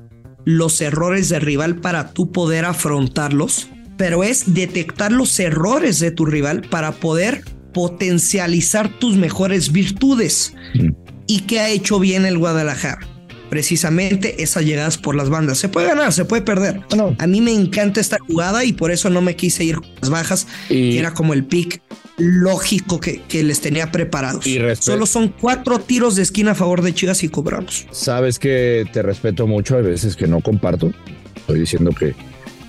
los 0.45 0.81
errores 0.81 1.29
de 1.29 1.41
rival 1.41 1.77
para 1.77 2.13
tú 2.13 2.33
poder 2.33 2.65
afrontarlos, 2.65 3.69
pero 3.97 4.25
es 4.25 4.55
detectar 4.55 5.13
los 5.13 5.39
errores 5.39 6.01
de 6.01 6.11
tu 6.11 6.27
rival 6.27 6.63
para 6.63 6.93
poder 6.93 7.45
potencializar 7.73 8.89
tus 8.99 9.17
mejores 9.17 9.73
virtudes. 9.73 10.55
Mm. 10.75 10.89
¿Y 11.27 11.41
qué 11.41 11.61
ha 11.61 11.69
hecho 11.69 11.99
bien 11.99 12.27
el 12.27 12.39
Guadalajara? 12.39 13.01
Precisamente 13.49 14.43
esas 14.43 14.65
llegadas 14.65 14.97
por 14.97 15.15
las 15.15 15.29
bandas. 15.29 15.59
Se 15.59 15.69
puede 15.69 15.87
ganar, 15.87 16.13
se 16.13 16.25
puede 16.25 16.43
perder. 16.43 16.81
A 17.19 17.27
mí 17.27 17.41
me 17.41 17.53
encanta 17.53 18.01
esta 18.01 18.19
jugada 18.27 18.65
y 18.65 18.73
por 18.73 18.91
eso 18.91 19.11
no 19.11 19.21
me 19.21 19.37
quise 19.37 19.63
ir 19.63 19.77
con 19.77 19.91
las 20.01 20.11
bajas, 20.11 20.47
y... 20.71 20.97
era 20.97 21.13
como 21.13 21.35
el 21.35 21.45
pick 21.45 21.83
lógico 22.23 23.01
que, 23.01 23.23
que 23.23 23.43
les 23.43 23.61
tenía 23.61 23.91
preparados. 23.91 24.47
Y 24.47 24.59
Solo 24.79 25.07
son 25.07 25.29
cuatro 25.29 25.79
tiros 25.81 26.17
de 26.17 26.23
esquina 26.23 26.53
a 26.53 26.55
favor 26.55 26.83
de 26.83 26.95
Chivas 26.95 27.23
y 27.25 27.29
cobramos. 27.29 27.87
Sabes 27.91 28.39
que 28.39 28.87
te 28.93 29.03
respeto 29.03 29.47
mucho, 29.47 29.77
hay 29.77 29.83
veces 29.83 30.17
que 30.17 30.27
no 30.27 30.41
comparto. 30.41 30.93
Estoy 31.37 31.61
diciendo 31.61 31.91
que 31.91 32.15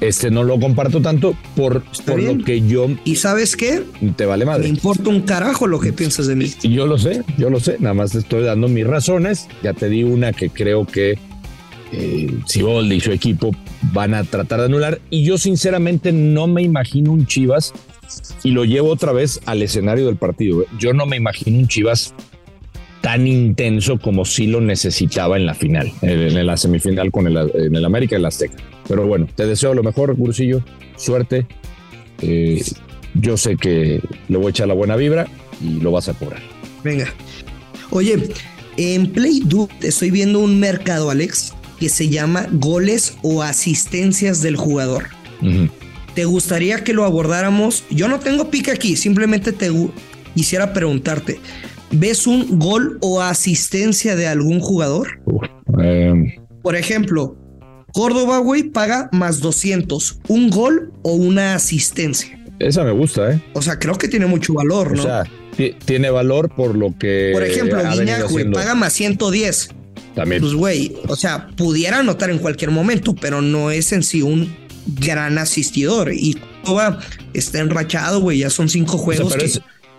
este 0.02 0.32
no 0.32 0.44
lo 0.44 0.60
comparto 0.60 1.02
tanto 1.02 1.36
por, 1.56 1.84
por 2.06 2.22
lo 2.22 2.44
que 2.44 2.62
yo. 2.62 2.88
¿Y 3.06 3.16
sabes 3.18 3.56
qué? 3.56 3.84
Te 4.16 4.26
vale 4.26 4.46
madre. 4.46 4.64
Me 4.64 4.70
importa 4.70 5.10
un 5.10 5.22
carajo 5.22 5.68
lo 5.68 5.80
que 5.80 5.94
piensas 5.94 6.28
de 6.28 6.36
mí. 6.36 6.52
Yo 6.64 6.88
lo 6.88 6.98
sé, 6.98 7.24
yo 7.38 7.50
lo 7.50 7.60
sé. 7.60 7.78
Nada 7.80 7.94
más 7.94 8.12
te 8.12 8.20
estoy 8.20 8.44
dando 8.44 8.68
mis 8.68 8.86
razones. 8.86 9.48
Ya 9.62 9.74
te 9.74 9.88
di 9.88 10.04
una 10.04 10.34
que 10.34 10.50
creo 10.50 10.86
que 10.86 11.18
eh, 11.92 12.34
Siboldi 12.48 12.96
y 12.96 13.00
su 13.00 13.12
equipo 13.12 13.52
van 13.94 14.14
a 14.14 14.24
tratar 14.24 14.60
de 14.60 14.66
anular. 14.66 15.00
Y 15.10 15.24
yo, 15.24 15.38
sinceramente, 15.38 16.12
no 16.12 16.48
me 16.48 16.64
imagino 16.64 17.12
un 17.12 17.26
Chivas. 17.26 17.72
Y 18.44 18.52
lo 18.52 18.66
llevo 18.66 18.90
otra 18.90 19.12
vez 19.12 19.40
al 19.46 19.62
escenario 19.62 20.06
del 20.06 20.18
partido. 20.18 20.62
¿eh? 20.62 20.66
Yo 20.80 20.94
no 20.94 21.06
me 21.06 21.18
imagino 21.18 21.58
un 21.60 21.68
Chivas 21.68 22.14
tan 23.02 23.28
intenso 23.28 24.00
como 24.00 24.24
sí 24.24 24.48
lo 24.48 24.62
necesitaba 24.62 25.36
en 25.36 25.46
la 25.46 25.54
final, 25.54 25.92
en, 26.02 26.46
la 26.46 26.56
semifinal 26.56 27.12
con 27.12 27.28
el, 27.28 27.38
en 27.54 27.76
el 27.76 27.84
América 27.84 28.16
y 28.16 28.20
el 28.20 28.26
Azteca. 28.26 28.56
Pero 28.88 29.06
bueno, 29.06 29.28
te 29.36 29.46
deseo 29.46 29.74
lo 29.74 29.84
mejor, 29.84 30.16
Cursillo, 30.16 30.64
suerte. 30.96 31.46
Eh, 32.22 32.64
yo 33.16 33.36
sé 33.36 33.58
que 33.58 34.02
le 34.30 34.38
voy 34.38 34.48
a 34.48 34.50
echar 34.52 34.68
la 34.70 34.74
buena 34.74 34.96
vibra 34.96 35.28
y 35.62 35.82
lo 35.82 35.92
vas 35.92 36.08
a 36.08 36.14
cobrar. 36.14 36.42
Venga. 36.84 37.14
Oye, 37.90 38.30
en 38.78 39.12
Play 39.12 39.44
estoy 39.82 40.10
viendo 40.10 40.40
un 40.40 40.60
mercado, 40.60 41.10
Alex, 41.10 41.54
que 41.80 41.90
se 41.90 42.10
llama 42.10 42.48
goles 42.54 43.18
o 43.22 43.44
asistencias 43.44 44.42
del 44.42 44.56
jugador. 44.56 45.08
¿Te 46.16 46.26
gustaría 46.26 46.84
que 46.84 46.94
lo 46.94 47.06
abordáramos? 47.06 47.84
Yo 47.90 48.08
no 48.08 48.20
tengo 48.20 48.50
pique 48.52 48.72
aquí, 48.72 48.96
simplemente 48.96 49.52
te 49.52 49.72
quisiera 50.36 50.74
preguntarte. 50.74 51.40
¿Ves 51.92 52.28
un 52.28 52.60
gol 52.60 52.98
o 53.02 53.22
asistencia 53.22 54.16
de 54.16 54.28
algún 54.28 54.60
jugador? 54.60 55.22
Em. 55.80 56.32
Por 56.62 56.76
ejemplo, 56.76 57.36
Córdoba, 57.94 58.40
güey, 58.40 58.64
paga 58.64 59.10
más 59.12 59.40
200. 59.40 60.20
¿Un 60.28 60.50
gol 60.50 60.92
o 61.04 61.14
una 61.14 61.54
asistencia? 61.54 62.40
Esa 62.60 62.84
me 62.84 62.92
gusta, 62.92 63.32
¿eh? 63.32 63.42
O 63.54 63.62
sea, 63.62 63.78
creo 63.78 63.96
que 63.96 64.08
tiene 64.08 64.26
mucho 64.26 64.54
valor, 64.54 64.96
¿no? 64.96 65.02
O 65.02 65.06
sea, 65.06 65.24
tiene 65.86 66.10
valor 66.10 66.50
por 66.56 66.76
lo 66.76 66.98
que. 66.98 67.30
Por 67.34 67.44
ejemplo, 67.44 67.80
Guiñac, 67.84 68.30
güey, 68.30 68.50
paga 68.52 68.74
más 68.74 68.94
110. 68.94 69.70
También. 70.16 70.42
Pues, 70.42 70.54
güey, 70.54 70.96
o 71.08 71.16
sea, 71.16 71.48
pudiera 71.56 72.00
anotar 72.00 72.30
en 72.30 72.40
cualquier 72.40 72.72
momento, 72.72 73.16
pero 73.16 73.42
no 73.42 73.70
es 73.70 73.92
en 73.92 74.04
sí 74.04 74.22
un 74.22 74.63
gran 74.86 75.38
asistidor. 75.38 76.14
Y 76.14 76.38
Córdoba 76.64 77.00
está 77.34 77.60
enrachado, 77.60 78.22
güey, 78.22 78.40
ya 78.40 78.50
son 78.50 78.70
cinco 78.70 78.98
juegos. 78.98 79.36
que 79.36 79.50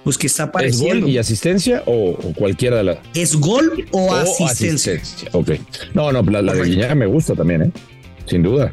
pues 0.04 0.18
que 0.18 0.26
está 0.26 0.44
apareciendo. 0.44 0.94
¿Es 0.96 1.00
gol 1.02 1.10
y 1.10 1.18
asistencia 1.18 1.82
o, 1.86 2.14
cualquiera 2.36 2.76
de 2.76 2.84
las? 2.84 2.98
¿Es 3.14 3.34
gol 3.36 3.86
o, 3.90 4.14
asistencia? 4.14 5.00
Ok. 5.32 5.52
No, 5.94 6.12
no, 6.12 6.22
la, 6.22 6.42
de 6.52 6.62
Guiñac 6.62 6.94
me 6.94 7.06
gusta 7.06 7.34
también, 7.34 7.62
¿eh? 7.62 7.70
Sin 8.26 8.42
duda. 8.42 8.70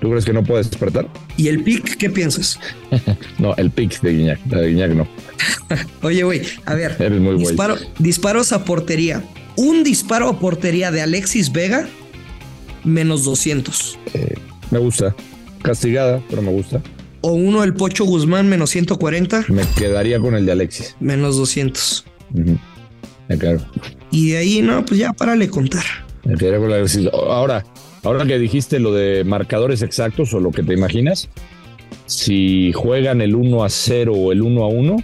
¿Tú 0.00 0.08
crees 0.08 0.24
que 0.24 0.32
no 0.32 0.42
puedes 0.42 0.70
despertar? 0.70 1.06
¿Y 1.36 1.48
el 1.48 1.62
pick 1.62 1.98
qué 1.98 2.08
piensas? 2.08 2.58
no, 3.38 3.54
el 3.56 3.70
pick 3.70 4.00
de 4.00 4.12
Guiñac. 4.12 4.40
La 4.48 4.60
de 4.62 4.68
Guiñac 4.68 4.90
no. 4.92 5.06
Oye, 6.02 6.22
güey, 6.22 6.40
a 6.64 6.74
ver. 6.74 6.96
Eres 6.98 7.20
muy 7.20 7.36
disparo, 7.36 7.76
disparos 7.98 8.52
a 8.52 8.64
portería. 8.64 9.22
Un 9.56 9.84
disparo 9.84 10.28
a 10.28 10.38
portería 10.38 10.90
de 10.90 11.02
Alexis 11.02 11.52
Vega, 11.52 11.86
menos 12.82 13.24
200. 13.24 13.98
Eh, 14.14 14.34
me 14.70 14.78
gusta. 14.78 15.14
Castigada, 15.62 16.22
pero 16.28 16.42
me 16.42 16.50
gusta 16.50 16.82
o 17.22 17.32
uno 17.32 17.60
del 17.60 17.74
Pocho 17.74 18.04
Guzmán 18.04 18.48
menos 18.48 18.70
140. 18.70 19.46
Me 19.48 19.62
quedaría 19.76 20.18
con 20.20 20.34
el 20.34 20.46
de 20.46 20.52
Alexis. 20.52 20.96
Menos 21.00 21.36
200. 21.36 22.04
claro. 23.38 23.60
Y 24.10 24.30
de 24.30 24.38
ahí, 24.38 24.62
no, 24.62 24.84
pues 24.84 24.98
ya 25.00 25.12
párale 25.12 25.48
contar. 25.48 25.84
Me 26.24 26.36
quedaría 26.36 26.58
con 26.58 26.72
Alexis. 26.72 27.08
Ahora, 27.12 27.64
ahora 28.02 28.26
que 28.26 28.38
dijiste 28.38 28.80
lo 28.80 28.92
de 28.92 29.24
marcadores 29.24 29.82
exactos 29.82 30.32
o 30.34 30.40
lo 30.40 30.50
que 30.50 30.62
te 30.62 30.72
imaginas, 30.74 31.28
si 32.06 32.72
juegan 32.72 33.20
el 33.20 33.34
1 33.34 33.64
a 33.64 33.68
0 33.68 34.14
o 34.14 34.32
el 34.32 34.42
1 34.42 34.64
a 34.64 34.68
1, 34.68 34.96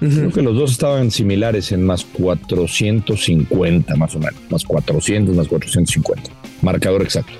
creo 0.00 0.30
que 0.30 0.42
los 0.42 0.56
dos 0.56 0.72
estaban 0.72 1.10
similares 1.10 1.72
en 1.72 1.84
más 1.84 2.04
450 2.04 3.96
más 3.96 4.14
o 4.14 4.18
menos. 4.18 4.40
Más 4.50 4.64
400, 4.64 5.34
más 5.34 5.48
450. 5.48 6.30
Marcador 6.60 7.02
exacto. 7.02 7.32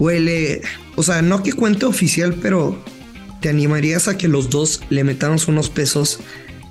Huele, 0.00 0.62
o 0.96 1.02
sea, 1.02 1.20
no 1.20 1.42
que 1.42 1.52
cuente 1.52 1.84
oficial, 1.84 2.34
pero 2.40 2.82
¿te 3.42 3.50
animarías 3.50 4.08
a 4.08 4.16
que 4.16 4.28
los 4.28 4.48
dos 4.48 4.80
le 4.88 5.04
metamos 5.04 5.46
unos 5.46 5.68
pesos 5.68 6.20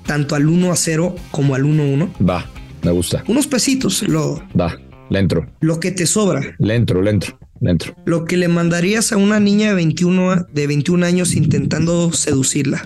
tanto 0.04 0.34
al 0.34 0.48
1 0.48 0.72
a 0.72 0.76
0 0.76 1.14
como 1.30 1.54
al 1.54 1.64
1 1.64 1.82
a 1.82 1.86
1? 1.86 2.14
Va, 2.28 2.50
me 2.82 2.90
gusta. 2.90 3.22
Unos 3.28 3.46
pesitos, 3.46 4.02
lo. 4.08 4.42
Va, 4.60 4.76
le 5.10 5.20
entro. 5.20 5.46
Lo 5.60 5.78
que 5.78 5.92
te 5.92 6.06
sobra. 6.06 6.42
Le 6.58 6.74
entro, 6.74 7.02
le 7.02 7.12
entro, 7.12 7.38
le 7.60 7.70
entro. 7.70 7.94
Lo 8.04 8.24
que 8.24 8.36
le 8.36 8.48
mandarías 8.48 9.12
a 9.12 9.16
una 9.16 9.38
niña 9.38 9.68
de 9.68 9.74
21, 9.74 10.48
de 10.52 10.66
21 10.66 11.06
años 11.06 11.36
intentando 11.36 12.12
seducirla. 12.12 12.84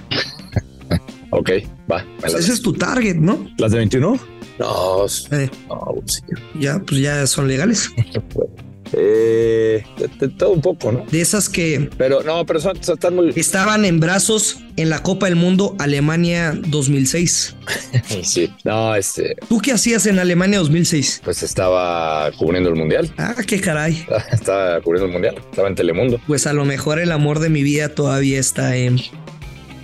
ok, 1.31 1.51
va. 1.91 2.05
Pues 2.21 2.35
ese 2.35 2.53
es 2.53 2.61
tu 2.61 2.75
target, 2.75 3.17
¿no? 3.17 3.47
¿Las 3.57 3.73
de 3.73 3.79
21? 3.79 4.21
No, 4.59 5.07
eh. 5.33 5.51
no 5.69 5.95
sí. 6.05 6.21
ya, 6.61 6.79
pues 6.81 7.01
ya 7.01 7.27
son 7.27 7.49
legales. 7.49 7.91
Eh, 8.97 9.85
de, 10.21 10.29
todo 10.29 10.51
un 10.51 10.61
poco, 10.61 10.93
¿no? 10.93 11.05
De 11.11 11.21
esas 11.21 11.49
que. 11.49 11.91
Pero 11.99 12.23
no, 12.23 12.47
pero 12.47 12.61
son, 12.61 12.77
están 12.77 13.15
muy. 13.15 13.33
Estaban 13.35 13.85
en 13.85 13.99
brazos 13.99 14.59
en 14.77 14.89
la 14.89 15.03
Copa 15.03 15.27
del 15.27 15.37
Mundo 15.37 15.75
Alemania 15.79 16.55
2006. 16.69 17.57
sí, 18.23 18.53
no, 18.63 18.95
este. 18.95 19.37
¿Tú 19.49 19.59
qué 19.59 19.73
hacías 19.73 20.07
en 20.07 20.19
Alemania 20.19 20.59
2006? 20.61 21.23
Pues 21.25 21.43
estaba 21.43 22.31
cubriendo 22.39 22.71
el 22.71 22.77
mundial. 22.77 23.13
Ah, 23.17 23.35
qué 23.47 23.61
caray. 23.61 24.07
Estaba 24.33 24.81
cubriendo 24.81 25.07
el 25.07 25.13
mundial. 25.13 25.35
Estaba 25.51 25.69
en 25.69 25.75
Telemundo. 25.75 26.21
Pues 26.27 26.47
a 26.47 26.53
lo 26.53 26.65
mejor 26.65 27.01
el 27.01 27.11
amor 27.11 27.41
de 27.41 27.49
mi 27.49 27.63
vida 27.63 27.89
todavía 27.89 28.39
está 28.39 28.77
en. 28.77 29.01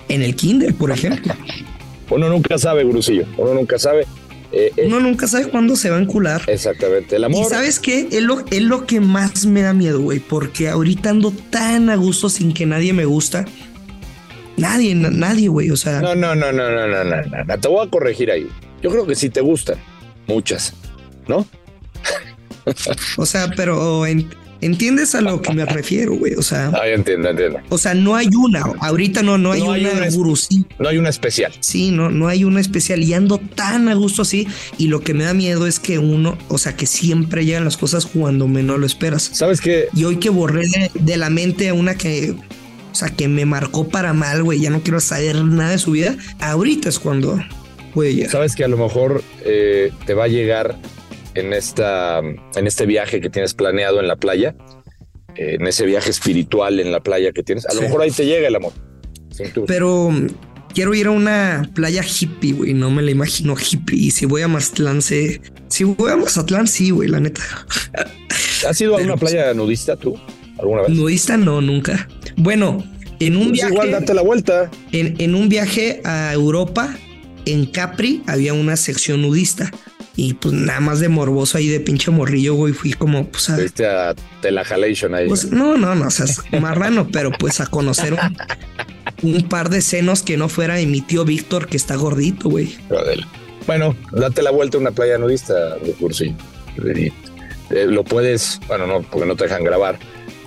En 0.09 0.23
el 0.23 0.35
Kindle, 0.35 0.73
por 0.73 0.91
ejemplo. 0.91 1.35
Uno 2.11 2.29
nunca 2.29 2.59
sabe, 2.59 2.83
Gurusillo. 2.83 3.25
Uno 3.37 3.55
nunca 3.55 3.79
sabe. 3.79 4.07
Eh, 4.53 4.73
eh, 4.77 4.87
Uno 4.87 5.01
nunca 5.01 5.29
sabe 5.29 5.49
cuándo 5.49 5.77
se 5.77 5.91
va 5.91 5.97
a 5.97 6.01
encular. 6.01 6.43
Exactamente, 6.47 7.17
el 7.17 7.25
amor. 7.25 7.47
Y 7.47 7.49
sabes 7.49 7.79
qué? 7.79 8.09
Es 8.11 8.23
lo, 8.23 8.45
es 8.51 8.63
lo 8.63 8.87
que 8.87 9.01
más 9.01 9.47
me 9.47 9.63
da 9.63 9.73
miedo, 9.73 10.01
güey, 10.01 10.19
porque 10.19 10.69
ahorita 10.69 11.11
ando 11.11 11.33
tan 11.51 11.89
a 11.91 11.97
gusto 11.97 12.29
sin 12.29 12.53
que 12.53 12.67
nadie 12.67 12.93
me 12.93 13.05
gusta. 13.05 13.45
Nadie, 14.57 14.95
nadie, 14.95 15.49
güey, 15.49 15.71
o 15.71 15.77
sea. 15.77 16.01
No, 16.01 16.15
no, 16.15 16.35
no, 16.35 16.53
no, 16.53 16.71
no, 16.71 16.87
no, 16.87 17.05
no, 17.05 17.45
no, 17.45 17.59
te 17.59 17.69
voy 17.69 17.87
a 17.87 17.91
corregir 17.91 18.31
ahí. 18.31 18.49
Yo 18.83 18.91
creo 18.91 19.07
que 19.07 19.15
sí 19.15 19.31
te 19.31 19.41
gustan, 19.41 19.79
muchas, 20.27 20.75
¿no? 21.29 21.47
o 23.17 23.27
sea, 23.27 23.51
pero 23.57 24.05
¿Entiendes 24.63 25.15
a 25.15 25.21
lo 25.21 25.41
que 25.41 25.53
me 25.53 25.65
refiero, 25.65 26.15
güey? 26.15 26.35
O 26.35 26.43
sea, 26.43 26.69
Ah, 26.69 26.87
ya 26.87 26.95
entiendo, 26.95 27.31
entiendo. 27.31 27.61
o 27.71 27.79
sea, 27.79 27.95
no 27.95 28.15
hay 28.17 28.29
una. 28.37 28.61
Ahorita 28.81 29.23
no, 29.23 29.39
no 29.39 29.53
hay 29.53 29.61
No 29.61 29.73
hay 29.73 29.81
una 29.83 29.93
una. 29.93 30.11
No 30.79 30.89
hay 30.89 30.99
una 30.99 31.09
especial. 31.09 31.53
Sí, 31.61 31.91
no, 31.91 32.11
no 32.11 32.29
hay 32.29 32.45
una 32.45 32.61
especial 32.61 33.03
y 33.03 33.15
ando 33.15 33.39
tan 33.39 33.89
a 33.89 33.95
gusto 33.95 34.23
así. 34.23 34.47
Y 34.79 34.89
lo 34.89 35.01
que 35.01 35.15
me 35.15 35.25
da 35.25 35.35
miedo 35.35 35.67
es 35.67 35.81
que 35.81 35.99
uno, 35.99 36.37
o 36.49 36.59
sea, 36.59 36.77
que 36.77 36.87
siempre 36.87 37.45
llegan 37.45 37.65
las 37.65 37.77
cosas 37.77 38.07
cuando 38.07 38.49
menos 38.49 38.79
lo 38.79 38.87
esperas. 38.87 39.31
¿Sabes 39.33 39.61
qué? 39.61 39.89
Y 39.95 40.05
hoy 40.05 40.17
que 40.17 40.31
borré 40.31 40.67
de, 40.67 40.91
de 40.95 41.17
la 41.17 41.31
mente 41.31 41.69
a 41.71 41.75
una 41.75 41.95
que, 41.95 42.33
o 42.93 42.95
sea, 42.95 43.09
que 43.11 43.29
me 43.29 43.47
marcó 43.47 43.89
para 43.89 44.13
mal, 44.13 44.43
güey, 44.43 44.61
ya 44.61 44.71
no 44.71 44.83
quiero 44.83 45.01
saber 45.01 45.43
nada 45.45 45.71
de 45.71 45.79
su 45.79 45.93
vida. 45.93 46.17
Ahorita 46.39 46.89
es 46.89 46.99
cuando 46.99 47.39
puede 47.95 48.15
llegar. 48.15 48.31
Sabes 48.31 48.55
que 48.55 48.65
a 48.65 48.69
lo 48.69 48.77
mejor 48.77 49.23
eh, 49.45 49.91
te 50.07 50.15
va 50.15 50.25
a 50.25 50.29
llegar 50.29 50.77
en 51.41 51.53
esta 51.53 52.19
en 52.21 52.67
este 52.67 52.87
viaje 52.87 53.21
que 53.21 53.31
tienes 53.31 53.55
planeado 53.55 54.01
en 54.01 54.07
la 54.09 54.17
playa, 54.17 54.55
eh, 55.37 55.57
en 55.59 55.67
ese 55.67 55.85
viaje 55.87 56.11
espiritual 56.11 56.79
en 56.81 56.93
la 56.93 57.01
playa 57.01 57.33
que 57.33 57.43
tienes. 57.43 57.67
A 57.67 57.75
lo 57.75 57.83
mejor 57.83 58.03
ahí 58.03 58.11
te 58.11 58.25
llega 58.27 58.49
el 58.49 58.55
amor. 58.57 58.73
Pero 59.67 60.11
mm, 60.11 60.27
quiero 60.75 60.95
ir 60.95 61.07
a 61.07 61.11
una 61.11 61.69
playa 61.75 62.03
hippie, 62.05 62.53
güey. 62.53 62.75
No 62.75 62.91
me 62.91 63.03
la 63.03 63.11
imagino 63.11 63.55
hippie. 63.57 63.99
Y 63.99 64.11
si 64.11 64.27
voy 64.27 64.43
a 64.43 64.49
Mazatlán, 64.49 65.03
sé. 65.03 65.41
Si 65.69 65.85
voy 65.85 66.11
a 66.11 66.17
Mazatlán, 66.17 66.67
sí, 66.67 66.91
güey, 66.91 67.09
la 67.09 67.21
neta. 67.21 67.43
¿Has 68.69 68.81
ido 68.81 68.95
a 68.95 68.99
pero- 68.99 69.13
una 69.15 69.17
playa 69.21 69.55
nudista 69.55 69.97
tú 69.97 70.19
alguna 70.59 70.83
vez? 70.83 70.91
Nudista, 70.91 71.37
no, 71.37 71.61
nunca. 71.61 72.09
Bueno, 72.37 72.85
en 73.21 73.37
un 73.37 73.45
Pues 73.49 73.53
viaje. 73.53 73.73
igual 73.73 73.91
date 73.93 74.13
la 74.15 74.23
vuelta. 74.23 74.71
En, 74.93 75.15
en 75.19 75.35
un 75.35 75.49
viaje 75.49 76.01
a 76.05 76.33
Europa, 76.35 76.95
en 77.47 77.67
Capri, 77.67 78.23
había 78.27 78.53
una 78.53 78.77
sección 78.77 79.23
nudista. 79.23 79.71
Y 80.23 80.35
pues 80.35 80.53
nada 80.53 80.81
más 80.81 81.01
de 81.01 81.09
morboso 81.09 81.57
ahí 81.57 81.69
de 81.69 81.81
pinche 81.81 82.11
morrillo, 82.11 82.53
güey. 82.53 82.75
Fui 82.75 82.93
como, 82.93 83.27
pues 83.29 83.49
a. 83.49 83.57
Viste 83.57 83.87
a 83.87 84.15
Telajalation 84.43 85.15
ahí. 85.15 85.27
Pues 85.29 85.51
no, 85.51 85.79
no, 85.79 85.95
no, 85.95 86.09
o 86.09 86.11
sea, 86.11 86.27
es 86.27 86.43
marrano, 86.61 87.09
pero 87.11 87.31
pues 87.31 87.59
a 87.63 87.67
conocer 87.67 88.13
un, 88.13 89.35
un 89.35 89.49
par 89.49 89.71
de 89.71 89.81
senos 89.81 90.21
que 90.21 90.37
no 90.37 90.51
fuera 90.51 90.75
de 90.75 90.85
mi 90.85 91.01
tío 91.01 91.25
Víctor, 91.25 91.69
que 91.69 91.79
está 91.79 91.97
gordito, 91.97 92.51
güey. 92.51 92.77
Bueno, 93.67 93.97
date 94.13 94.43
la 94.43 94.51
vuelta 94.51 94.77
a 94.77 94.81
una 94.83 94.91
playa 94.91 95.17
nudista 95.17 95.55
de. 95.77 95.95
Eh, 96.85 97.13
eh, 97.71 97.87
lo 97.87 98.05
puedes, 98.05 98.61
bueno, 98.69 98.87
no, 98.87 99.01
porque 99.01 99.27
no 99.27 99.37
te 99.37 99.45
dejan 99.45 99.65
grabar, 99.65 99.99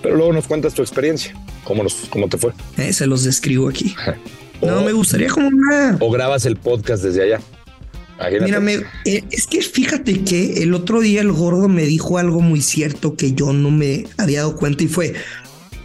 pero 0.04 0.16
luego 0.16 0.34
nos 0.34 0.46
cuentas 0.46 0.76
tu 0.76 0.84
experiencia. 0.84 1.34
¿Cómo, 1.64 1.82
nos, 1.82 1.96
cómo 2.12 2.30
te 2.30 2.38
fue? 2.38 2.52
Eh, 2.78 2.94
se 2.94 3.08
los 3.08 3.24
describo 3.24 3.70
aquí. 3.70 3.96
O, 4.62 4.68
No, 4.68 4.84
me 4.84 4.92
gustaría 4.92 5.30
como 5.30 5.48
una. 5.48 5.98
o 6.00 6.12
grabas 6.12 6.46
el 6.46 6.58
podcast 6.58 7.04
desde 7.04 7.24
allá. 7.24 7.40
Imagínate. 8.20 8.86
Eh, 9.06 9.24
es 9.32 9.48
que 9.48 9.62
fíjate 9.62 10.24
que 10.24 10.64
el 10.64 10.74
otro 10.74 11.02
día 11.02 11.22
el 11.22 11.32
gordo 11.32 11.68
me 11.68 11.84
dijo 11.86 12.18
algo 12.18 12.42
muy 12.42 12.62
cierto 12.62 13.16
que 13.16 13.34
yo 13.34 13.54
no 13.54 13.72
me 13.72 14.06
había 14.18 14.40
dado 14.40 14.56
cuenta 14.56 14.84
y 14.84 14.88
fue 14.88 15.14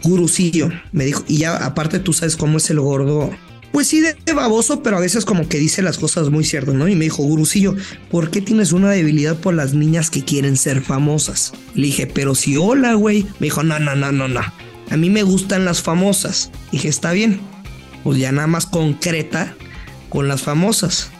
gurusillo. 0.02 0.70
Me 0.92 1.04
dijo, 1.04 1.24
y 1.26 1.38
ya 1.38 1.56
aparte 1.56 1.98
tú 1.98 2.12
sabes 2.12 2.36
cómo 2.36 2.58
es 2.58 2.70
el 2.70 2.80
gordo. 2.80 3.30
Pues 3.72 3.86
sí, 3.86 4.00
de, 4.00 4.16
de 4.24 4.32
baboso, 4.32 4.82
pero 4.82 4.96
a 4.96 5.00
veces 5.00 5.24
como 5.24 5.48
que 5.48 5.58
dice 5.58 5.82
las 5.82 5.98
cosas 5.98 6.30
muy 6.30 6.44
ciertas, 6.44 6.74
¿no? 6.74 6.88
Y 6.88 6.96
me 6.96 7.04
dijo, 7.04 7.22
gurusillo, 7.22 7.76
¿por 8.10 8.30
qué 8.30 8.40
tienes 8.40 8.72
una 8.72 8.90
debilidad 8.90 9.36
por 9.36 9.54
las 9.54 9.74
niñas 9.74 10.10
que 10.10 10.24
quieren 10.24 10.56
ser 10.56 10.80
famosas? 10.82 11.52
Le 11.74 11.86
dije, 11.86 12.06
pero 12.06 12.34
si 12.34 12.56
hola, 12.56 12.94
güey. 12.94 13.24
Me 13.40 13.46
dijo, 13.46 13.62
no, 13.62 13.78
no, 13.78 13.94
no, 13.94 14.10
no, 14.10 14.26
no. 14.28 14.40
A 14.90 14.96
mí 14.96 15.10
me 15.10 15.22
gustan 15.22 15.66
las 15.66 15.82
famosas. 15.82 16.50
Dije, 16.72 16.88
está 16.88 17.12
bien. 17.12 17.40
Pues 18.04 18.18
ya 18.18 18.32
nada 18.32 18.46
más 18.46 18.64
concreta 18.64 19.54
con 20.08 20.28
las 20.28 20.42
famosas 20.42 21.10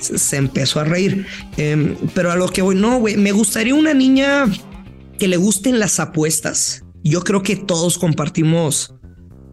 se 0.00 0.36
empezó 0.36 0.80
a 0.80 0.84
reír. 0.84 1.26
Em, 1.56 1.96
pero 2.14 2.30
a 2.32 2.36
lo 2.36 2.48
que 2.48 2.62
voy, 2.62 2.74
no, 2.74 2.98
güey, 2.98 3.16
me 3.16 3.32
gustaría 3.32 3.74
una 3.74 3.94
niña 3.94 4.46
que 5.18 5.28
le 5.28 5.36
gusten 5.36 5.78
las 5.78 6.00
apuestas. 6.00 6.82
Yo 7.04 7.22
creo 7.22 7.42
que 7.42 7.56
todos 7.56 7.98
compartimos 7.98 8.94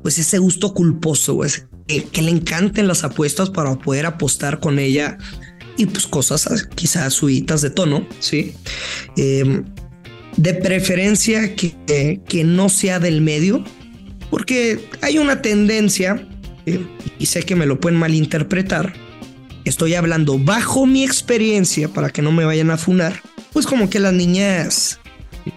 pues 0.01 0.17
ese 0.19 0.37
gusto 0.37 0.73
culposo, 0.73 1.33
güey, 1.33 1.51
que, 1.87 2.21
le 2.21 2.31
encanten 2.31 2.87
las 2.87 3.03
apuestas 3.03 3.49
para 3.49 3.75
poder 3.75 4.05
apostar 4.05 4.59
con 4.61 4.79
ella 4.79 5.17
y 5.75 5.85
pues 5.85 6.07
cosas 6.07 6.67
quizás 6.75 7.13
subidas 7.13 7.61
de 7.61 7.69
tono, 7.71 8.07
¿sí? 8.19 8.53
Em, 9.17 9.65
de 10.37 10.53
preferencia 10.53 11.55
que, 11.55 11.75
que- 11.85 12.21
que 12.27 12.43
no 12.45 12.69
sea 12.69 12.99
del 12.99 13.21
medio, 13.21 13.63
porque 14.29 14.87
hay 15.01 15.17
una 15.17 15.41
tendencia, 15.41 16.25
eh, 16.65 16.85
y 17.19 17.25
sé 17.25 17.43
que 17.43 17.55
me 17.55 17.65
lo 17.65 17.79
pueden 17.79 17.99
malinterpretar, 17.99 18.93
estoy 19.69 19.95
hablando 19.95 20.38
bajo 20.38 20.86
mi 20.86 21.03
experiencia 21.03 21.89
para 21.89 22.10
que 22.10 22.21
no 22.21 22.32
me 22.32 22.45
vayan 22.45 22.71
a 22.71 22.77
funar, 22.77 23.21
pues 23.53 23.65
como 23.65 23.89
que 23.89 23.99
las 23.99 24.13
niñas 24.13 24.99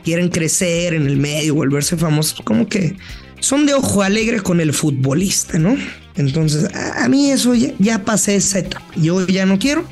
quieren 0.04 0.28
crecer 0.28 0.94
en 0.94 1.06
el 1.06 1.16
medio, 1.16 1.54
volverse 1.54 1.96
famosas, 1.96 2.40
como 2.44 2.68
que 2.68 2.96
son 3.40 3.66
de 3.66 3.74
ojo 3.74 4.02
alegre 4.02 4.40
con 4.40 4.60
el 4.60 4.72
futbolista, 4.72 5.58
¿no? 5.58 5.76
Entonces, 6.16 6.68
a, 6.74 7.08
mí 7.08 7.30
eso 7.30 7.54
ya, 7.54 7.72
ya 7.78 8.04
pasé 8.04 8.36
esa 8.36 8.58
etapa. 8.58 8.86
Yo 8.96 9.26
ya 9.26 9.46
no 9.46 9.58
quiero 9.58 9.84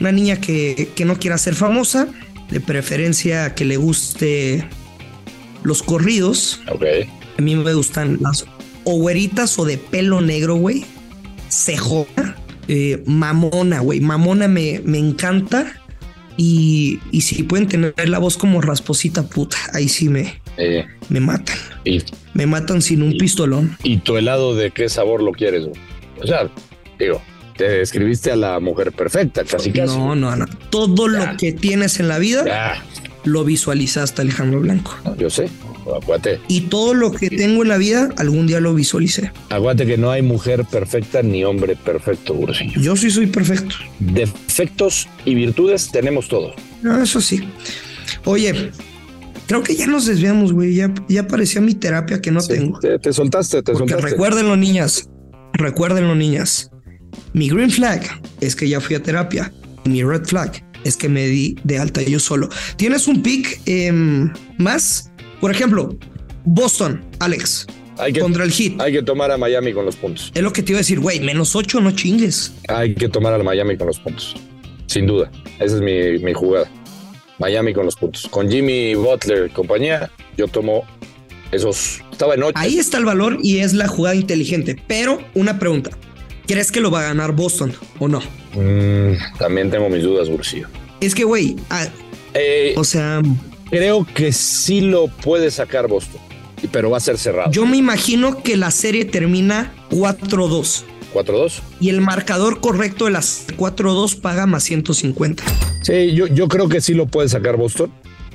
una 0.00 0.12
niña 0.12 0.40
que, 0.40 0.90
que 0.94 1.04
no 1.04 1.18
quiera 1.18 1.36
ser 1.36 1.54
famosa, 1.54 2.08
de 2.50 2.60
preferencia 2.60 3.54
que 3.54 3.64
le 3.64 3.76
guste 3.76 4.66
los 5.62 5.82
corridos. 5.82 6.60
Ok. 6.72 6.84
A 7.38 7.42
mí 7.42 7.54
me 7.54 7.74
gustan 7.74 8.18
las 8.20 8.46
o 8.84 8.96
güeritas 8.98 9.58
o 9.58 9.64
de 9.64 9.78
pelo 9.78 10.20
negro, 10.20 10.56
güey. 10.56 10.84
Cejona. 11.48 12.36
Eh, 12.68 13.02
mamona, 13.06 13.80
güey. 13.80 14.00
Mamona 14.00 14.48
me, 14.48 14.80
me 14.84 14.98
encanta. 14.98 15.72
Y, 16.36 17.00
y 17.10 17.20
si 17.22 17.42
pueden 17.42 17.66
tener 17.68 17.94
la 18.08 18.18
voz 18.18 18.36
como 18.38 18.60
rasposita, 18.62 19.24
puta, 19.24 19.56
ahí 19.74 19.88
sí 19.88 20.08
me, 20.08 20.40
Eh, 20.56 20.86
me 21.08 21.20
matan. 21.20 21.56
y, 21.84 22.02
Me 22.32 22.46
matan 22.46 22.80
sin 22.80 23.02
un 23.02 23.18
pistolón. 23.18 23.76
¿Y 23.82 23.98
tu 23.98 24.16
helado 24.16 24.54
de 24.54 24.70
qué 24.70 24.88
sabor 24.88 25.22
lo 25.22 25.32
quieres? 25.32 25.66
güey? 25.66 25.78
O 26.22 26.26
sea, 26.26 26.48
digo, 26.98 27.20
te 27.56 27.82
escribiste 27.82 28.30
a 28.30 28.36
la 28.36 28.58
mujer 28.60 28.92
perfecta, 28.92 29.44
casi 29.44 29.70
casi. 29.70 29.96
No, 29.98 30.14
no, 30.14 30.34
no. 30.36 30.46
Todo 30.70 31.12
Ya. 31.12 31.32
lo 31.32 31.36
que 31.36 31.52
tienes 31.52 32.00
en 32.00 32.08
la 32.08 32.18
vida 32.18 32.44
Ya, 32.46 32.82
lo 33.24 33.44
visualizaste, 33.44 34.22
Alejandro 34.22 34.60
Blanco. 34.60 34.96
yo 35.18 35.28
sé. 35.30 35.48
Y 36.48 36.62
todo 36.62 36.94
lo 36.94 37.10
que 37.10 37.30
tengo 37.30 37.62
en 37.62 37.68
la 37.68 37.76
vida, 37.78 38.10
algún 38.16 38.46
día 38.46 38.60
lo 38.60 38.74
visualicé. 38.74 39.32
acuérdate 39.48 39.86
que 39.86 39.96
no 39.98 40.10
hay 40.10 40.22
mujer 40.22 40.64
perfecta 40.64 41.22
ni 41.22 41.44
hombre 41.44 41.74
perfecto, 41.76 42.34
Gurusillo. 42.34 42.80
Yo 42.80 42.96
sí 42.96 43.10
soy 43.10 43.26
perfecto. 43.26 43.74
Defectos 43.98 45.08
y 45.24 45.34
virtudes 45.34 45.90
tenemos 45.90 46.28
todos. 46.28 46.54
No, 46.82 47.02
eso 47.02 47.20
sí. 47.20 47.40
Oye, 48.24 48.70
creo 49.46 49.62
que 49.62 49.74
ya 49.74 49.86
nos 49.86 50.06
desviamos, 50.06 50.52
güey. 50.52 50.74
Ya, 50.74 50.92
ya 51.08 51.26
parecía 51.26 51.60
mi 51.60 51.74
terapia 51.74 52.20
que 52.20 52.30
no 52.30 52.40
Sí, 52.40 52.48
tengo. 52.54 52.78
te, 52.78 52.98
te 52.98 53.12
soltaste, 53.12 53.62
te 53.62 53.72
Porque 53.72 53.90
soltaste. 53.92 54.10
recuérdenlo, 54.12 54.56
niñas. 54.56 55.08
Recuérdenlo, 55.54 56.14
niñas. 56.14 56.70
Mi 57.32 57.48
green 57.48 57.70
flag 57.70 58.02
es 58.40 58.54
que 58.54 58.68
ya 58.68 58.80
fui 58.80 58.96
a 58.96 59.02
terapia. 59.02 59.52
Mi 59.84 60.02
red 60.04 60.24
flag 60.24 60.62
es 60.84 60.96
que 60.96 61.08
me 61.08 61.26
di 61.26 61.56
de 61.64 61.78
alta 61.78 62.02
yo 62.02 62.18
solo. 62.18 62.48
¿Tienes 62.76 63.06
un 63.06 63.22
pick 63.22 63.60
em, 63.66 64.32
más? 64.58 65.10
Por 65.40 65.50
ejemplo, 65.50 65.96
Boston, 66.44 67.04
Alex, 67.18 67.66
Hay 67.98 68.12
que, 68.12 68.20
contra 68.20 68.44
el 68.44 68.52
Heat. 68.52 68.80
hay 68.80 68.92
que 68.92 69.02
tomar 69.02 69.30
a 69.30 69.38
Miami 69.38 69.72
con 69.72 69.84
los 69.84 69.96
puntos. 69.96 70.32
Es 70.34 70.42
lo 70.42 70.52
que 70.52 70.62
te 70.62 70.72
iba 70.72 70.78
a 70.78 70.82
decir, 70.82 71.00
güey, 71.00 71.20
menos 71.20 71.54
ocho, 71.56 71.80
no 71.80 71.90
chingues. 71.92 72.52
Hay 72.68 72.94
que 72.94 73.08
tomar 73.08 73.32
al 73.32 73.44
Miami 73.44 73.76
con 73.76 73.86
los 73.86 73.98
puntos. 73.98 74.36
Sin 74.86 75.06
duda. 75.06 75.30
Esa 75.58 75.76
es 75.76 75.80
mi, 75.80 76.18
mi 76.18 76.32
jugada. 76.32 76.70
Miami 77.38 77.72
con 77.72 77.86
los 77.86 77.96
puntos. 77.96 78.28
Con 78.30 78.50
Jimmy 78.50 78.94
Butler 78.94 79.46
y 79.46 79.50
compañía, 79.50 80.10
yo 80.36 80.46
tomo 80.48 80.84
esos. 81.52 82.02
Estaba 82.12 82.34
en 82.34 82.42
ocho. 82.42 82.52
Ahí 82.56 82.78
está 82.78 82.98
el 82.98 83.04
valor 83.04 83.38
y 83.42 83.58
es 83.58 83.72
la 83.72 83.88
jugada 83.88 84.14
inteligente. 84.14 84.76
Pero 84.86 85.22
una 85.34 85.58
pregunta. 85.58 85.90
¿Crees 86.50 86.72
que 86.72 86.80
lo 86.80 86.90
va 86.90 86.98
a 86.98 87.02
ganar 87.04 87.30
Boston 87.30 87.72
o 88.00 88.08
no? 88.08 88.18
Mm, 88.54 89.38
también 89.38 89.70
tengo 89.70 89.88
mis 89.88 90.02
dudas, 90.02 90.28
Bursillo. 90.28 90.66
Es 91.00 91.14
que, 91.14 91.22
güey, 91.22 91.54
ah, 91.70 91.86
Eh, 92.34 92.74
o 92.76 92.82
sea, 92.82 93.22
creo 93.70 94.04
que 94.12 94.32
sí 94.32 94.80
lo 94.80 95.06
puede 95.06 95.52
sacar 95.52 95.86
Boston, 95.86 96.20
pero 96.72 96.90
va 96.90 96.96
a 96.96 97.00
ser 97.00 97.18
cerrado. 97.18 97.52
yo 97.52 97.66
me 97.66 97.76
imagino 97.76 98.42
que 98.42 98.56
la 98.56 98.72
serie 98.72 99.04
termina 99.04 99.72
4-2 99.92 100.82
4-2. 101.14 101.60
y 101.78 101.90
el 101.90 102.00
marcador 102.00 102.60
correcto 102.60 103.04
de 103.04 103.12
las 103.12 103.46
4-2 103.56 104.20
paga 104.20 104.46
más 104.46 104.64
150. 104.64 105.44
Sí, 105.82 106.14
yo, 106.16 106.26
yo 106.26 106.48
creo 106.48 106.68
que 106.68 106.80
sí 106.80 106.94
lo 106.94 107.06
puede 107.06 107.28
sacar 107.28 107.56
Boston 107.58 107.92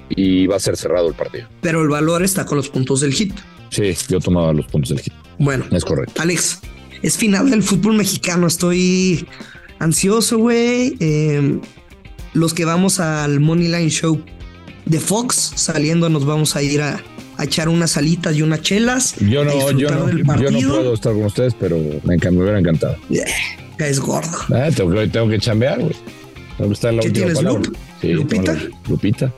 y 0.08 0.48
va 0.48 0.56
a 0.56 0.60
ser 0.62 0.78
cerrado 0.78 1.10
el 1.10 1.16
partido. 1.16 1.50
Pero 1.60 1.82
el 1.82 1.90
valor 1.90 2.24
está 2.24 2.46
con 2.46 2.56
los 2.56 2.70
puntos 2.70 3.02
del 3.02 3.12
hit. 3.12 3.34
Sí, 3.72 3.94
yo 4.08 4.22
tomaba 4.22 4.54
los 4.54 4.68
puntos 4.68 4.92
del 4.92 5.02
hit. 5.02 5.14
Bueno, 5.38 5.66
Es 5.72 5.84
correcto. 5.84 6.22
Alex, 6.22 6.62
es 7.06 7.18
final 7.18 7.50
del 7.50 7.64
fútbol 7.64 7.96
mexicano. 7.98 8.48
Estoy 8.48 9.28
ansioso, 9.80 10.38
güey. 10.38 10.96
Eh, 11.00 11.60
los 12.34 12.54
que 12.54 12.66
vamos 12.66 13.00
al 13.00 13.40
Moneyline 13.40 13.90
Show 13.90 14.22
de 14.86 15.00
Fox, 15.00 15.54
saliendo, 15.56 16.10
nos 16.10 16.26
vamos 16.26 16.56
a 16.56 16.62
ir 16.64 16.82
a, 16.82 17.02
a 17.38 17.44
echar 17.44 17.70
unas 17.70 17.98
alitas 17.98 18.36
y 18.36 18.42
unas 18.42 18.62
chelas. 18.62 19.16
Yo 19.20 19.44
no, 19.46 19.72
yo 19.72 19.90
no, 19.90 20.10
yo 20.38 20.52
no 20.52 20.60
puedo 20.70 20.94
estar 20.94 21.14
con 21.14 21.26
ustedes, 21.26 21.54
pero 21.60 21.78
me, 22.04 22.18
me 22.18 22.42
hubiera 22.42 22.60
encantado. 22.60 22.98
Ya 23.10 23.26
es 23.88 24.00
gordo. 24.00 24.38
Ah, 24.54 24.70
tengo, 24.76 24.92
que- 24.94 25.08
tengo 25.08 25.28
que 25.30 25.40
chambear, 25.40 25.80
güey. 25.82 25.96
Tengo 26.58 26.70
que 26.70 26.74
estar 26.74 26.92
en 26.92 26.98
la 26.98 27.02
¿Qué 27.02 27.08
última 27.10 27.26
tienes, 27.26 27.44
palabra. 27.44 27.62
Lup? 27.70 27.78
Sí, 28.02 28.08
¿Lupita? 28.14 28.54
la- 28.54 28.70
Lupita. 28.90 29.34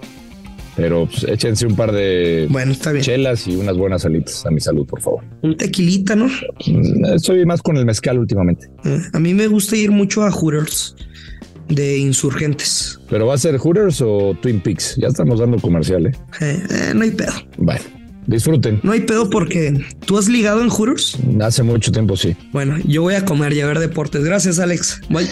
Pero 0.77 1.07
pues, 1.07 1.23
échense 1.23 1.65
un 1.65 1.75
par 1.75 1.91
de 1.91 2.47
Bueno, 2.49 2.71
está 2.71 2.91
bien. 2.91 3.03
chelas 3.03 3.47
y 3.47 3.55
unas 3.55 3.75
buenas 3.75 4.03
salitas 4.03 4.45
a 4.45 4.51
mi 4.51 4.59
salud, 4.61 4.85
por 4.85 5.01
favor. 5.01 5.23
Un 5.41 5.57
tequilita, 5.57 6.15
¿no? 6.15 6.27
Mm, 6.27 7.05
Estoy 7.15 7.45
más 7.45 7.61
con 7.61 7.75
el 7.77 7.85
mezcal 7.85 8.19
últimamente. 8.19 8.67
Eh, 8.85 8.99
a 9.11 9.19
mí 9.19 9.33
me 9.33 9.47
gusta 9.47 9.75
ir 9.75 9.89
mucho 9.91 10.23
a 10.23 10.31
Hooters 10.31 10.95
de 11.67 11.97
insurgentes. 11.97 12.99
¿Pero 13.09 13.25
va 13.27 13.33
a 13.33 13.37
ser 13.37 13.57
Hooters 13.57 14.01
o 14.01 14.37
Twin 14.41 14.61
Peaks? 14.61 14.95
Ya 14.97 15.07
estamos 15.07 15.39
dando 15.39 15.57
comercial, 15.59 16.05
¿eh? 16.05 16.11
Eh, 16.41 16.63
eh, 16.69 16.91
no 16.95 17.01
hay 17.03 17.11
pedo. 17.11 17.33
Bueno, 17.57 17.81
disfruten. 18.27 18.79
No 18.83 18.91
hay 18.91 19.01
pedo 19.01 19.29
porque 19.29 19.83
tú 20.05 20.17
has 20.17 20.29
ligado 20.29 20.61
en 20.61 20.69
Hooters. 20.69 21.17
Hace 21.41 21.63
mucho 21.63 21.91
tiempo 21.91 22.15
sí. 22.15 22.35
Bueno, 22.53 22.77
yo 22.85 23.01
voy 23.01 23.15
a 23.15 23.25
comer 23.25 23.51
y 23.53 23.61
a 23.61 23.65
ver 23.65 23.79
deportes. 23.79 24.23
Gracias, 24.23 24.59
Alex. 24.59 25.01
Bye. 25.09 25.27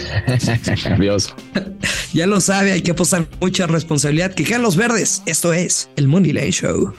Adiós. 0.96 1.32
Ya 2.16 2.26
lo 2.26 2.40
sabe, 2.40 2.72
hay 2.72 2.80
que 2.80 2.92
apostar 2.92 3.28
mucha 3.42 3.66
responsabilidad. 3.66 4.34
Que 4.34 4.58
los 4.58 4.74
verdes. 4.74 5.20
Esto 5.26 5.52
es 5.52 5.90
el 5.96 6.08
Money 6.08 6.32
Line 6.32 6.50
Show. 6.50 6.94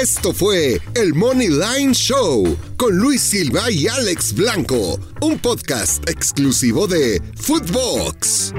Esto 0.00 0.32
fue 0.32 0.80
el 0.94 1.14
Money 1.14 1.48
Line 1.48 1.92
Show 1.92 2.56
con 2.76 2.96
Luis 2.96 3.22
Silva 3.22 3.68
y 3.72 3.88
Alex 3.88 4.32
Blanco, 4.32 5.00
un 5.20 5.40
podcast 5.40 6.08
exclusivo 6.08 6.86
de 6.86 7.20
Footbox. 7.34 8.54